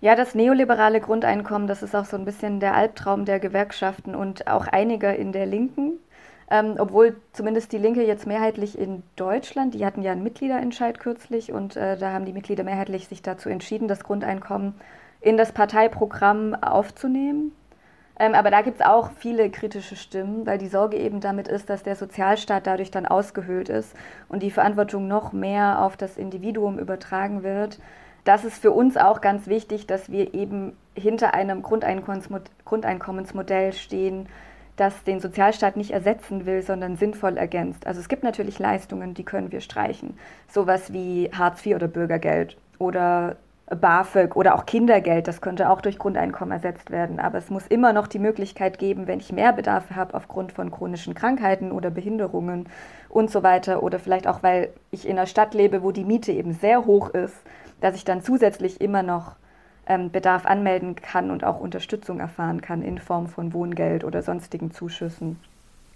Ja, 0.00 0.16
das 0.16 0.34
neoliberale 0.34 1.00
Grundeinkommen, 1.00 1.66
das 1.66 1.82
ist 1.82 1.94
auch 1.94 2.04
so 2.04 2.16
ein 2.16 2.26
bisschen 2.26 2.60
der 2.60 2.74
Albtraum 2.74 3.24
der 3.24 3.40
Gewerkschaften 3.40 4.14
und 4.14 4.46
auch 4.48 4.66
einiger 4.66 5.16
in 5.16 5.32
der 5.32 5.46
Linken. 5.46 5.92
Ähm, 6.50 6.74
obwohl 6.78 7.16
zumindest 7.32 7.72
die 7.72 7.78
Linke 7.78 8.04
jetzt 8.04 8.26
mehrheitlich 8.26 8.78
in 8.78 9.02
Deutschland, 9.16 9.72
die 9.72 9.86
hatten 9.86 10.02
ja 10.02 10.12
einen 10.12 10.22
Mitgliederentscheid 10.22 11.00
kürzlich 11.00 11.52
und 11.52 11.74
äh, 11.76 11.96
da 11.96 12.12
haben 12.12 12.26
die 12.26 12.34
Mitglieder 12.34 12.64
mehrheitlich 12.64 13.08
sich 13.08 13.22
dazu 13.22 13.48
entschieden, 13.48 13.88
das 13.88 14.04
Grundeinkommen 14.04 14.74
in 15.24 15.36
das 15.36 15.52
Parteiprogramm 15.52 16.54
aufzunehmen. 16.54 17.52
Ähm, 18.18 18.34
aber 18.34 18.50
da 18.50 18.60
gibt 18.60 18.80
es 18.80 18.86
auch 18.86 19.10
viele 19.16 19.48
kritische 19.50 19.96
Stimmen, 19.96 20.46
weil 20.46 20.58
die 20.58 20.68
Sorge 20.68 20.98
eben 20.98 21.20
damit 21.20 21.48
ist, 21.48 21.70
dass 21.70 21.82
der 21.82 21.96
Sozialstaat 21.96 22.66
dadurch 22.66 22.90
dann 22.90 23.06
ausgehöhlt 23.06 23.70
ist 23.70 23.96
und 24.28 24.42
die 24.42 24.50
Verantwortung 24.50 25.08
noch 25.08 25.32
mehr 25.32 25.82
auf 25.82 25.96
das 25.96 26.18
Individuum 26.18 26.78
übertragen 26.78 27.42
wird. 27.42 27.80
Das 28.24 28.44
ist 28.44 28.60
für 28.60 28.70
uns 28.70 28.96
auch 28.96 29.20
ganz 29.20 29.48
wichtig, 29.48 29.86
dass 29.86 30.10
wir 30.10 30.34
eben 30.34 30.76
hinter 30.94 31.34
einem 31.34 31.62
Grundeinkommensmodell 31.62 33.72
stehen, 33.72 34.28
das 34.76 35.04
den 35.04 35.20
Sozialstaat 35.20 35.76
nicht 35.76 35.90
ersetzen 35.90 36.46
will, 36.46 36.62
sondern 36.62 36.96
sinnvoll 36.96 37.36
ergänzt. 37.36 37.86
Also 37.86 38.00
es 38.00 38.08
gibt 38.08 38.24
natürlich 38.24 38.58
Leistungen, 38.58 39.14
die 39.14 39.24
können 39.24 39.52
wir 39.52 39.60
streichen. 39.60 40.18
Sowas 40.48 40.92
wie 40.92 41.30
Hartz 41.32 41.64
IV 41.64 41.76
oder 41.76 41.88
Bürgergeld 41.88 42.56
oder 42.78 43.36
BAföG 43.66 44.36
oder 44.36 44.54
auch 44.54 44.66
Kindergeld, 44.66 45.26
das 45.26 45.40
könnte 45.40 45.70
auch 45.70 45.80
durch 45.80 45.98
Grundeinkommen 45.98 46.52
ersetzt 46.52 46.90
werden. 46.90 47.18
Aber 47.18 47.38
es 47.38 47.48
muss 47.48 47.66
immer 47.66 47.92
noch 47.92 48.06
die 48.06 48.18
Möglichkeit 48.18 48.78
geben, 48.78 49.06
wenn 49.06 49.20
ich 49.20 49.32
mehr 49.32 49.52
Bedarfe 49.52 49.96
habe 49.96 50.14
aufgrund 50.14 50.52
von 50.52 50.70
chronischen 50.70 51.14
Krankheiten 51.14 51.72
oder 51.72 51.90
Behinderungen 51.90 52.68
und 53.08 53.30
so 53.30 53.42
weiter 53.42 53.82
oder 53.82 53.98
vielleicht 53.98 54.26
auch, 54.26 54.42
weil 54.42 54.70
ich 54.90 55.08
in 55.08 55.16
einer 55.18 55.26
Stadt 55.26 55.54
lebe, 55.54 55.82
wo 55.82 55.92
die 55.92 56.04
Miete 56.04 56.32
eben 56.32 56.52
sehr 56.52 56.84
hoch 56.84 57.10
ist, 57.10 57.36
dass 57.80 57.94
ich 57.94 58.04
dann 58.04 58.22
zusätzlich 58.22 58.80
immer 58.80 59.02
noch 59.02 59.36
ähm, 59.86 60.10
Bedarf 60.10 60.44
anmelden 60.46 60.94
kann 60.96 61.30
und 61.30 61.44
auch 61.44 61.60
Unterstützung 61.60 62.20
erfahren 62.20 62.60
kann 62.60 62.82
in 62.82 62.98
Form 62.98 63.28
von 63.28 63.52
Wohngeld 63.54 64.04
oder 64.04 64.22
sonstigen 64.22 64.72
Zuschüssen. 64.72 65.38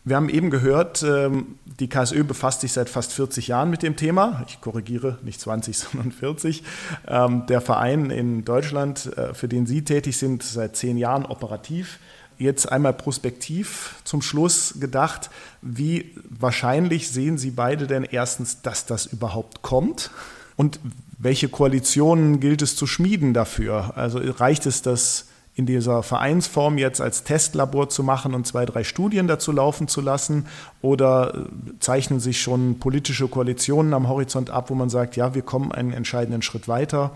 Wir 0.09 0.17
haben 0.17 0.31
eben 0.31 0.49
gehört, 0.49 1.03
ähm, 1.03 1.59
die 1.67 1.89
KSÖ 1.89 2.25
befasst 2.25 2.63
sich 2.63 2.73
seit 2.73 2.89
fast 2.89 3.13
40 3.13 3.49
Jahren 3.49 3.69
mit 3.69 3.83
dem 3.83 3.95
Thema. 3.95 4.43
Ich 4.49 4.59
korrigiere, 4.63 5.19
nicht 5.23 5.39
20, 5.39 5.77
sondern 5.93 6.13
40. 6.13 6.63
Ähm, 7.07 7.45
der 7.47 7.61
Verein 7.61 8.11
in 8.11 8.43
Deutschland, 8.43 9.15
äh, 9.19 9.35
für 9.35 9.49
den 9.49 9.67
Sie 9.67 9.85
tätig 9.85 10.17
sind, 10.17 10.43
seit 10.43 10.77
zehn 10.77 10.97
Jahren 10.97 11.27
operativ. 11.27 11.99
Jetzt 12.39 12.73
einmal 12.73 12.95
prospektiv 12.95 13.97
zum 14.05 14.23
Schluss 14.23 14.77
gedacht, 14.81 15.29
wie 15.61 16.15
wahrscheinlich 16.31 17.11
sehen 17.11 17.37
Sie 17.37 17.51
beide 17.51 17.87
denn 17.87 18.05
erstens, 18.05 18.63
dass 18.63 18.87
das 18.87 19.05
überhaupt 19.05 19.61
kommt? 19.61 20.11
Und 20.57 20.81
welche 21.19 21.51
Koalitionen 21.51 22.41
gilt 22.41 22.63
es 22.63 22.77
zu 22.77 22.87
schmieden 22.87 23.35
dafür? 23.35 23.93
Also 23.97 24.21
reicht 24.21 24.65
es, 24.65 24.81
dass 24.81 25.27
in 25.59 25.67
dieser 25.67 26.05
Vereinsform 26.05 26.79
jetzt 26.79 27.01
als 27.01 27.25
Testlabor 27.25 27.89
zu 27.89 28.05
machen 28.05 28.33
und 28.33 28.47
zwei, 28.47 28.65
drei 28.65 28.85
Studien 28.85 29.27
dazu 29.27 29.51
laufen 29.51 29.89
zu 29.89 30.01
lassen? 30.01 30.47
Oder 30.83 31.35
äh, 31.35 31.79
zeichnen 31.81 32.21
sich 32.21 32.41
schon 32.41 32.79
politische 32.79 33.27
Koalitionen 33.27 33.93
am 33.93 34.09
Horizont 34.09 34.51
ab, 34.51 34.71
wo 34.71 34.77
man 34.77 34.89
sagt, 34.89 35.17
ja, 35.17 35.35
wir 35.35 35.43
kommen 35.43 35.73
einen 35.73 35.93
entscheidenden 35.93 36.43
Schritt 36.43 36.69
weiter? 36.69 37.11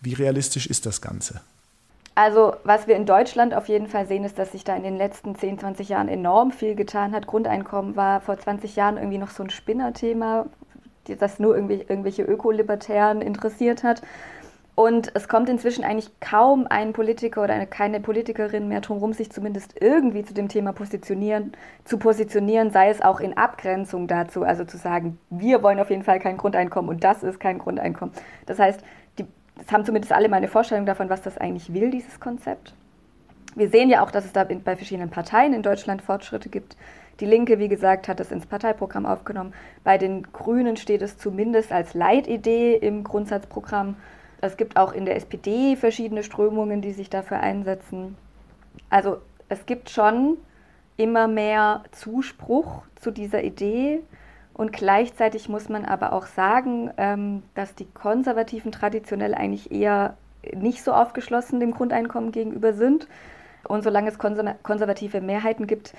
Wie 0.00 0.14
realistisch 0.14 0.68
ist 0.68 0.86
das 0.86 1.00
Ganze? 1.00 1.40
Also 2.14 2.54
was 2.62 2.86
wir 2.86 2.94
in 2.94 3.04
Deutschland 3.04 3.52
auf 3.52 3.66
jeden 3.66 3.88
Fall 3.88 4.06
sehen, 4.06 4.22
ist, 4.22 4.38
dass 4.38 4.52
sich 4.52 4.62
da 4.62 4.76
in 4.76 4.84
den 4.84 4.96
letzten 4.96 5.34
10, 5.34 5.58
20 5.58 5.88
Jahren 5.88 6.06
enorm 6.06 6.52
viel 6.52 6.76
getan 6.76 7.12
hat. 7.12 7.26
Grundeinkommen 7.26 7.96
war 7.96 8.20
vor 8.20 8.38
20 8.38 8.76
Jahren 8.76 8.96
irgendwie 8.96 9.18
noch 9.18 9.30
so 9.30 9.42
ein 9.42 9.50
Spinnerthema, 9.50 10.46
das 11.18 11.40
nur 11.40 11.56
irgendwelche 11.56 12.22
Ökolibertären 12.22 13.22
interessiert 13.22 13.82
hat. 13.82 14.02
Und 14.78 15.10
es 15.14 15.26
kommt 15.26 15.48
inzwischen 15.48 15.82
eigentlich 15.82 16.08
kaum 16.20 16.68
ein 16.70 16.92
Politiker 16.92 17.42
oder 17.42 17.52
eine, 17.52 17.66
keine 17.66 17.98
Politikerin 17.98 18.68
mehr 18.68 18.80
drum 18.80 18.98
herum, 18.98 19.12
sich 19.12 19.28
zumindest 19.28 19.74
irgendwie 19.80 20.24
zu 20.24 20.34
dem 20.34 20.48
Thema 20.48 20.72
positionieren, 20.72 21.50
zu 21.82 21.98
positionieren, 21.98 22.70
sei 22.70 22.88
es 22.88 23.02
auch 23.02 23.18
in 23.18 23.36
Abgrenzung 23.36 24.06
dazu, 24.06 24.44
also 24.44 24.64
zu 24.64 24.76
sagen, 24.76 25.18
wir 25.30 25.64
wollen 25.64 25.80
auf 25.80 25.90
jeden 25.90 26.04
Fall 26.04 26.20
kein 26.20 26.36
Grundeinkommen 26.36 26.88
und 26.88 27.02
das 27.02 27.24
ist 27.24 27.40
kein 27.40 27.58
Grundeinkommen. 27.58 28.14
Das 28.46 28.60
heißt, 28.60 28.80
die, 29.18 29.26
das 29.56 29.72
haben 29.72 29.84
zumindest 29.84 30.12
alle 30.12 30.28
mal 30.28 30.36
eine 30.36 30.46
Vorstellung 30.46 30.86
davon, 30.86 31.10
was 31.10 31.22
das 31.22 31.38
eigentlich 31.38 31.74
will, 31.74 31.90
dieses 31.90 32.20
Konzept. 32.20 32.72
Wir 33.56 33.70
sehen 33.70 33.90
ja 33.90 34.04
auch, 34.04 34.12
dass 34.12 34.26
es 34.26 34.32
da 34.32 34.44
bei 34.44 34.76
verschiedenen 34.76 35.10
Parteien 35.10 35.54
in 35.54 35.64
Deutschland 35.64 36.02
Fortschritte 36.02 36.50
gibt. 36.50 36.76
Die 37.18 37.26
Linke, 37.26 37.58
wie 37.58 37.66
gesagt, 37.66 38.06
hat 38.06 38.20
es 38.20 38.30
ins 38.30 38.46
Parteiprogramm 38.46 39.06
aufgenommen. 39.06 39.54
Bei 39.82 39.98
den 39.98 40.22
Grünen 40.32 40.76
steht 40.76 41.02
es 41.02 41.18
zumindest 41.18 41.72
als 41.72 41.94
Leitidee 41.94 42.76
im 42.76 43.02
Grundsatzprogramm. 43.02 43.96
Es 44.40 44.56
gibt 44.56 44.76
auch 44.76 44.92
in 44.92 45.04
der 45.04 45.16
SPD 45.16 45.76
verschiedene 45.76 46.22
Strömungen, 46.22 46.80
die 46.80 46.92
sich 46.92 47.10
dafür 47.10 47.40
einsetzen. 47.40 48.16
Also 48.90 49.18
es 49.48 49.66
gibt 49.66 49.90
schon 49.90 50.36
immer 50.96 51.28
mehr 51.28 51.84
Zuspruch 51.92 52.82
zu 52.96 53.10
dieser 53.10 53.42
Idee 53.42 54.02
Und 54.58 54.72
gleichzeitig 54.72 55.48
muss 55.48 55.68
man 55.68 55.84
aber 55.84 56.12
auch 56.12 56.26
sagen, 56.26 56.90
ähm, 56.96 57.44
dass 57.54 57.76
die 57.76 57.86
Konservativen 57.86 58.72
traditionell 58.72 59.32
eigentlich 59.32 59.70
eher 59.70 60.16
nicht 60.52 60.82
so 60.82 60.92
aufgeschlossen 60.92 61.60
dem 61.60 61.70
Grundeinkommen 61.70 62.32
gegenüber 62.32 62.72
sind. 62.72 63.06
Und 63.68 63.84
solange 63.84 64.08
es 64.08 64.18
konservative 64.18 65.20
Mehrheiten 65.20 65.68
gibt, 65.68 65.94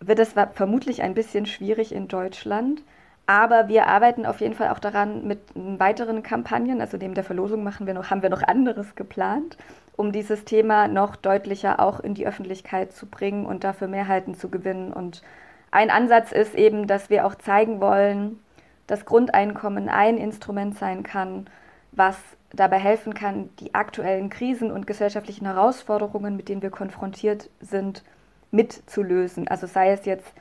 wird 0.00 0.18
es 0.18 0.34
vermutlich 0.52 1.02
ein 1.02 1.14
bisschen 1.14 1.46
schwierig 1.46 1.92
in 1.94 2.06
Deutschland. 2.06 2.82
Aber 3.26 3.68
wir 3.68 3.86
arbeiten 3.86 4.26
auf 4.26 4.40
jeden 4.40 4.54
Fall 4.54 4.68
auch 4.68 4.78
daran 4.78 5.26
mit 5.26 5.40
weiteren 5.54 6.22
Kampagnen, 6.22 6.80
also 6.80 6.98
neben 6.98 7.14
der 7.14 7.24
Verlosung 7.24 7.64
machen 7.64 7.86
wir 7.86 7.94
noch, 7.94 8.10
haben 8.10 8.22
wir 8.22 8.28
noch 8.28 8.42
anderes 8.42 8.96
geplant, 8.96 9.56
um 9.96 10.12
dieses 10.12 10.44
Thema 10.44 10.88
noch 10.88 11.16
deutlicher 11.16 11.80
auch 11.80 12.00
in 12.00 12.14
die 12.14 12.26
Öffentlichkeit 12.26 12.92
zu 12.92 13.06
bringen 13.06 13.46
und 13.46 13.64
dafür 13.64 13.88
Mehrheiten 13.88 14.34
zu 14.34 14.50
gewinnen. 14.50 14.92
Und 14.92 15.22
ein 15.70 15.90
Ansatz 15.90 16.32
ist 16.32 16.54
eben, 16.54 16.86
dass 16.86 17.08
wir 17.08 17.26
auch 17.26 17.34
zeigen 17.34 17.80
wollen, 17.80 18.40
dass 18.86 19.06
Grundeinkommen 19.06 19.88
ein 19.88 20.18
Instrument 20.18 20.76
sein 20.76 21.02
kann, 21.02 21.46
was 21.92 22.18
dabei 22.52 22.78
helfen 22.78 23.14
kann, 23.14 23.48
die 23.58 23.74
aktuellen 23.74 24.28
Krisen 24.28 24.70
und 24.70 24.86
gesellschaftlichen 24.86 25.46
Herausforderungen, 25.46 26.36
mit 26.36 26.50
denen 26.50 26.62
wir 26.62 26.70
konfrontiert 26.70 27.48
sind, 27.60 28.04
mitzulösen. 28.50 29.48
Also 29.48 29.66
sei 29.66 29.90
es 29.92 30.04
jetzt 30.04 30.32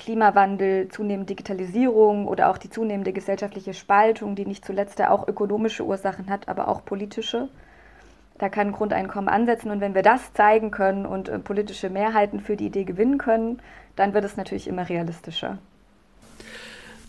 Klimawandel, 0.00 0.88
zunehmende 0.88 1.34
Digitalisierung 1.34 2.26
oder 2.26 2.50
auch 2.50 2.58
die 2.58 2.70
zunehmende 2.70 3.12
gesellschaftliche 3.12 3.74
Spaltung, 3.74 4.34
die 4.34 4.46
nicht 4.46 4.64
zuletzt 4.64 4.98
ja 4.98 5.10
auch 5.10 5.28
ökonomische 5.28 5.84
Ursachen 5.84 6.28
hat, 6.28 6.48
aber 6.48 6.68
auch 6.68 6.84
politische. 6.84 7.48
Da 8.38 8.48
kann 8.48 8.68
ein 8.68 8.72
Grundeinkommen 8.72 9.28
ansetzen 9.28 9.70
und 9.70 9.80
wenn 9.80 9.94
wir 9.94 10.02
das 10.02 10.32
zeigen 10.32 10.70
können 10.70 11.04
und 11.04 11.28
äh, 11.28 11.38
politische 11.38 11.90
Mehrheiten 11.90 12.40
für 12.40 12.56
die 12.56 12.66
Idee 12.66 12.84
gewinnen 12.84 13.18
können, 13.18 13.60
dann 13.96 14.14
wird 14.14 14.24
es 14.24 14.36
natürlich 14.36 14.66
immer 14.66 14.88
realistischer. 14.88 15.58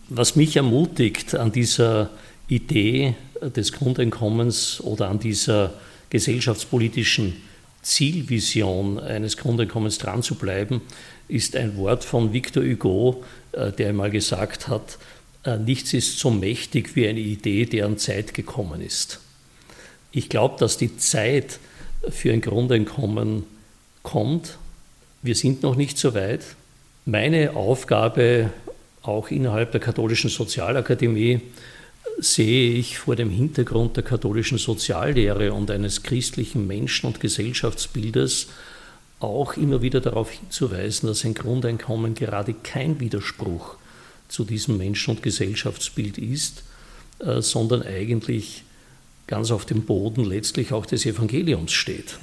Was 0.08 0.36
mich 0.36 0.56
ermutigt 0.56 1.34
an 1.34 1.50
dieser 1.50 2.10
Idee 2.48 3.14
des 3.40 3.72
Grundeinkommens 3.72 4.82
oder 4.82 5.08
an 5.08 5.18
dieser 5.18 5.72
gesellschaftspolitischen 6.10 7.42
Zielvision 7.82 8.98
eines 8.98 9.36
Grundeinkommens 9.36 9.98
dran 9.98 10.22
zu 10.22 10.36
bleiben, 10.36 10.80
ist 11.28 11.56
ein 11.56 11.76
Wort 11.76 12.04
von 12.04 12.32
Victor 12.32 12.62
Hugo, 12.62 13.24
äh, 13.52 13.72
der 13.72 13.90
einmal 13.90 14.10
gesagt 14.10 14.68
hat, 14.68 14.98
äh, 15.44 15.58
nichts 15.58 15.92
ist 15.92 16.18
so 16.18 16.30
mächtig 16.30 16.94
wie 16.94 17.08
eine 17.08 17.20
Idee, 17.20 17.66
deren 17.66 17.98
Zeit 17.98 18.34
gekommen 18.34 18.80
ist. 18.80 19.20
Ich 20.12 20.28
glaube, 20.28 20.56
dass 20.58 20.76
die 20.76 20.96
Zeit 20.96 21.58
für 22.10 22.32
ein 22.32 22.40
Grundeinkommen 22.40 23.44
kommt. 24.02 24.58
Wir 25.22 25.34
sind 25.34 25.62
noch 25.62 25.74
nicht 25.74 25.98
so 25.98 26.14
weit. 26.14 26.42
Meine 27.06 27.56
Aufgabe, 27.56 28.50
auch 29.02 29.30
innerhalb 29.30 29.72
der 29.72 29.80
katholischen 29.80 30.30
Sozialakademie, 30.30 31.40
sehe 32.18 32.74
ich 32.74 32.98
vor 32.98 33.16
dem 33.16 33.30
Hintergrund 33.30 33.96
der 33.96 34.04
katholischen 34.04 34.58
Soziallehre 34.58 35.52
und 35.52 35.70
eines 35.70 36.02
christlichen 36.02 36.66
Menschen- 36.66 37.06
und 37.06 37.20
Gesellschaftsbildes 37.20 38.48
auch 39.18 39.56
immer 39.56 39.82
wieder 39.82 40.00
darauf 40.00 40.30
hinzuweisen, 40.30 41.08
dass 41.08 41.24
ein 41.24 41.34
Grundeinkommen 41.34 42.14
gerade 42.14 42.54
kein 42.54 43.00
Widerspruch 43.00 43.76
zu 44.28 44.44
diesem 44.44 44.78
Menschen- 44.78 45.16
und 45.16 45.22
Gesellschaftsbild 45.22 46.18
ist, 46.18 46.64
äh, 47.20 47.40
sondern 47.40 47.82
eigentlich 47.82 48.64
ganz 49.26 49.50
auf 49.50 49.64
dem 49.64 49.82
Boden 49.82 50.24
letztlich 50.24 50.72
auch 50.72 50.86
des 50.86 51.06
Evangeliums 51.06 51.72
steht. 51.72 52.18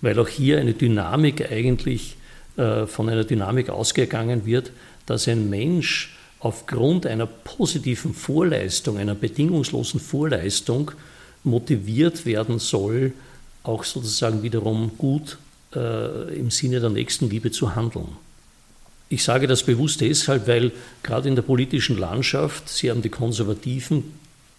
Weil 0.00 0.18
auch 0.18 0.28
hier 0.28 0.58
eine 0.58 0.74
Dynamik 0.74 1.50
eigentlich 1.50 2.16
äh, 2.56 2.86
von 2.86 3.08
einer 3.08 3.24
Dynamik 3.24 3.70
ausgegangen 3.70 4.46
wird, 4.46 4.70
dass 5.06 5.28
ein 5.28 5.50
Mensch 5.50 6.14
aufgrund 6.44 7.06
einer 7.06 7.24
positiven 7.24 8.12
Vorleistung, 8.12 8.98
einer 8.98 9.14
bedingungslosen 9.14 9.98
Vorleistung 9.98 10.90
motiviert 11.42 12.26
werden 12.26 12.58
soll, 12.58 13.14
auch 13.62 13.82
sozusagen 13.82 14.42
wiederum 14.42 14.92
gut 14.98 15.38
äh, 15.74 16.38
im 16.38 16.50
Sinne 16.50 16.80
der 16.80 16.90
Nächstenliebe 16.90 17.50
zu 17.50 17.74
handeln. 17.74 18.08
Ich 19.08 19.24
sage 19.24 19.46
das 19.46 19.62
bewusst 19.62 20.02
deshalb, 20.02 20.46
weil 20.46 20.72
gerade 21.02 21.30
in 21.30 21.34
der 21.34 21.42
politischen 21.42 21.96
Landschaft, 21.96 22.68
Sie 22.68 22.90
haben 22.90 23.00
die 23.00 23.08
konservativen 23.08 24.04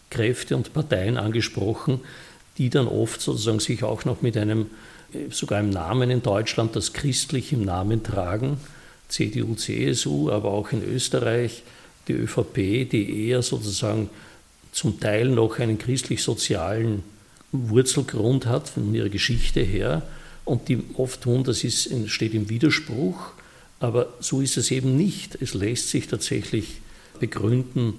Kräfte 0.10 0.56
und 0.56 0.74
Parteien 0.74 1.18
angesprochen, 1.18 2.00
die 2.58 2.72
dann 2.72 2.88
oft 2.88 3.22
sozusagen 3.22 3.60
sich 3.60 3.84
auch 3.84 4.06
noch 4.06 4.24
mit 4.24 4.38
einem, 4.38 4.72
äh, 5.14 5.30
sogar 5.30 5.60
im 5.60 5.70
Namen 5.70 6.10
in 6.10 6.24
Deutschland, 6.24 6.76
das 6.76 6.94
christlich 6.94 7.54
im 7.54 7.64
Namen 7.64 8.02
tragen, 8.02 8.58
CDU, 9.08 9.54
CSU, 9.54 10.32
aber 10.32 10.50
auch 10.50 10.72
in 10.72 10.84
Österreich 10.84 11.62
die 12.08 12.14
ÖVP, 12.14 12.90
die 12.90 13.28
eher 13.28 13.42
sozusagen 13.42 14.10
zum 14.72 15.00
Teil 15.00 15.30
noch 15.30 15.60
einen 15.60 15.78
christlich-sozialen 15.78 17.04
Wurzelgrund 17.52 18.46
hat 18.46 18.70
von 18.70 18.94
ihrer 18.94 19.10
Geschichte 19.10 19.62
her 19.62 20.04
und 20.44 20.68
die 20.70 20.84
oft 20.98 21.22
tun, 21.22 21.44
das 21.44 21.64
ist, 21.64 21.90
steht 22.08 22.34
im 22.34 22.50
Widerspruch, 22.50 23.32
aber 23.80 24.14
so 24.20 24.42
ist 24.42 24.58
es 24.58 24.72
eben 24.72 24.96
nicht. 24.96 25.36
Es 25.42 25.54
lässt 25.54 25.90
sich 25.90 26.08
tatsächlich 26.08 26.82
begründen, 27.20 27.96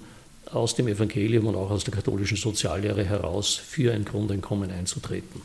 aus 0.51 0.75
dem 0.75 0.87
Evangelium 0.87 1.47
und 1.47 1.55
auch 1.55 1.71
aus 1.71 1.83
der 1.83 1.93
katholischen 1.93 2.37
Soziallehre 2.37 3.03
heraus 3.03 3.55
für 3.55 3.93
ein 3.93 4.05
Grundeinkommen 4.05 4.71
einzutreten. 4.71 5.41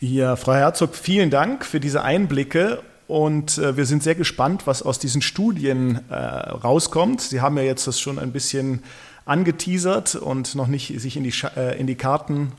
Ja, 0.00 0.36
Frau 0.36 0.54
Herzog, 0.54 0.96
vielen 0.96 1.30
Dank 1.30 1.64
für 1.64 1.80
diese 1.80 2.02
Einblicke 2.02 2.82
und 3.12 3.58
äh, 3.58 3.76
wir 3.76 3.84
sind 3.84 4.02
sehr 4.02 4.14
gespannt, 4.14 4.66
was 4.66 4.82
aus 4.82 4.98
diesen 4.98 5.20
Studien 5.20 6.00
äh, 6.08 6.14
rauskommt. 6.14 7.20
Sie 7.20 7.42
haben 7.42 7.58
ja 7.58 7.62
jetzt 7.62 7.86
das 7.86 8.00
schon 8.00 8.18
ein 8.18 8.32
bisschen 8.32 8.82
angeteasert 9.26 10.14
und 10.14 10.54
noch 10.54 10.66
nicht 10.66 10.98
sich 10.98 11.18
in 11.18 11.24
die, 11.24 11.34
äh, 11.54 11.78
in 11.78 11.86
die 11.86 11.94
Karten 11.94 12.52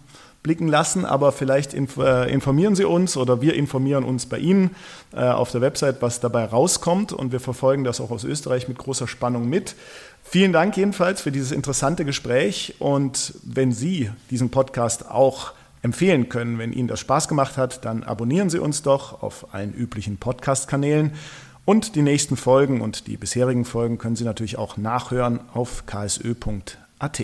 blicken 0.44 0.68
lassen, 0.68 1.06
aber 1.06 1.32
vielleicht 1.32 1.74
inf 1.74 1.98
äh, 1.98 2.32
informieren 2.32 2.76
Sie 2.76 2.86
uns 2.86 3.18
oder 3.18 3.42
wir 3.42 3.56
informieren 3.56 4.04
uns 4.04 4.28
bei 4.28 4.38
Ihnen 4.38 4.76
äh, 5.12 5.22
auf 5.22 5.50
der 5.50 5.62
Website, 5.62 6.04
was 6.04 6.20
dabei 6.20 6.46
rauskommt 6.46 7.14
und 7.14 7.32
wir 7.32 7.40
verfolgen 7.40 7.84
das 7.84 8.00
auch 8.00 8.12
aus 8.12 8.24
Österreich 8.24 8.68
mit 8.68 8.78
großer 8.78 9.08
Spannung 9.08 9.50
mit. 9.50 9.74
Vielen 10.22 10.54
Dank 10.54 10.78
jedenfalls 10.78 11.22
für 11.22 11.32
dieses 11.32 11.52
interessante 11.52 12.06
Gespräch 12.06 12.76
und 12.78 13.34
wenn 13.42 13.72
Sie 13.72 14.12
diesen 14.30 14.52
Podcast 14.52 15.10
auch 15.10 15.54
empfehlen 15.84 16.30
können. 16.30 16.58
Wenn 16.58 16.74
Ihnen 16.74 16.88
das 16.88 17.00
Spaß 17.02 17.28
gemacht 17.28 17.58
hat, 17.58 17.86
dann 17.86 18.04
abonnieren 18.04 18.50
Sie 18.50 18.60
uns 18.60 18.82
doch 18.82 19.22
auf 19.22 19.54
allen 19.54 19.74
üblichen 19.74 20.18
Podcast-Kanälen. 20.18 21.12
Und 21.66 21.96
die 21.96 22.02
nächsten 22.02 22.36
Folgen 22.36 22.82
und 22.82 23.08
die 23.08 23.18
bisherigen 23.18 23.64
Folgen 23.64 23.98
können 23.98 24.16
Sie 24.16 24.26
natürlich 24.26 24.58
auch 24.58 24.76
nachhören 24.78 25.40
auf 25.54 25.86
ksö.at. 25.86 27.22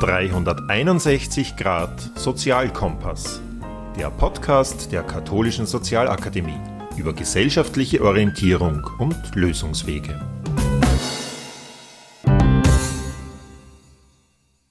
361 0.00 1.56
Grad 1.56 2.10
Sozialkompass. 2.14 3.40
Der 3.98 4.10
Podcast 4.10 4.92
der 4.92 5.02
Katholischen 5.02 5.66
Sozialakademie 5.66 6.60
über 6.96 7.12
gesellschaftliche 7.12 8.02
Orientierung 8.02 8.88
und 8.98 9.34
Lösungswege. 9.34 10.37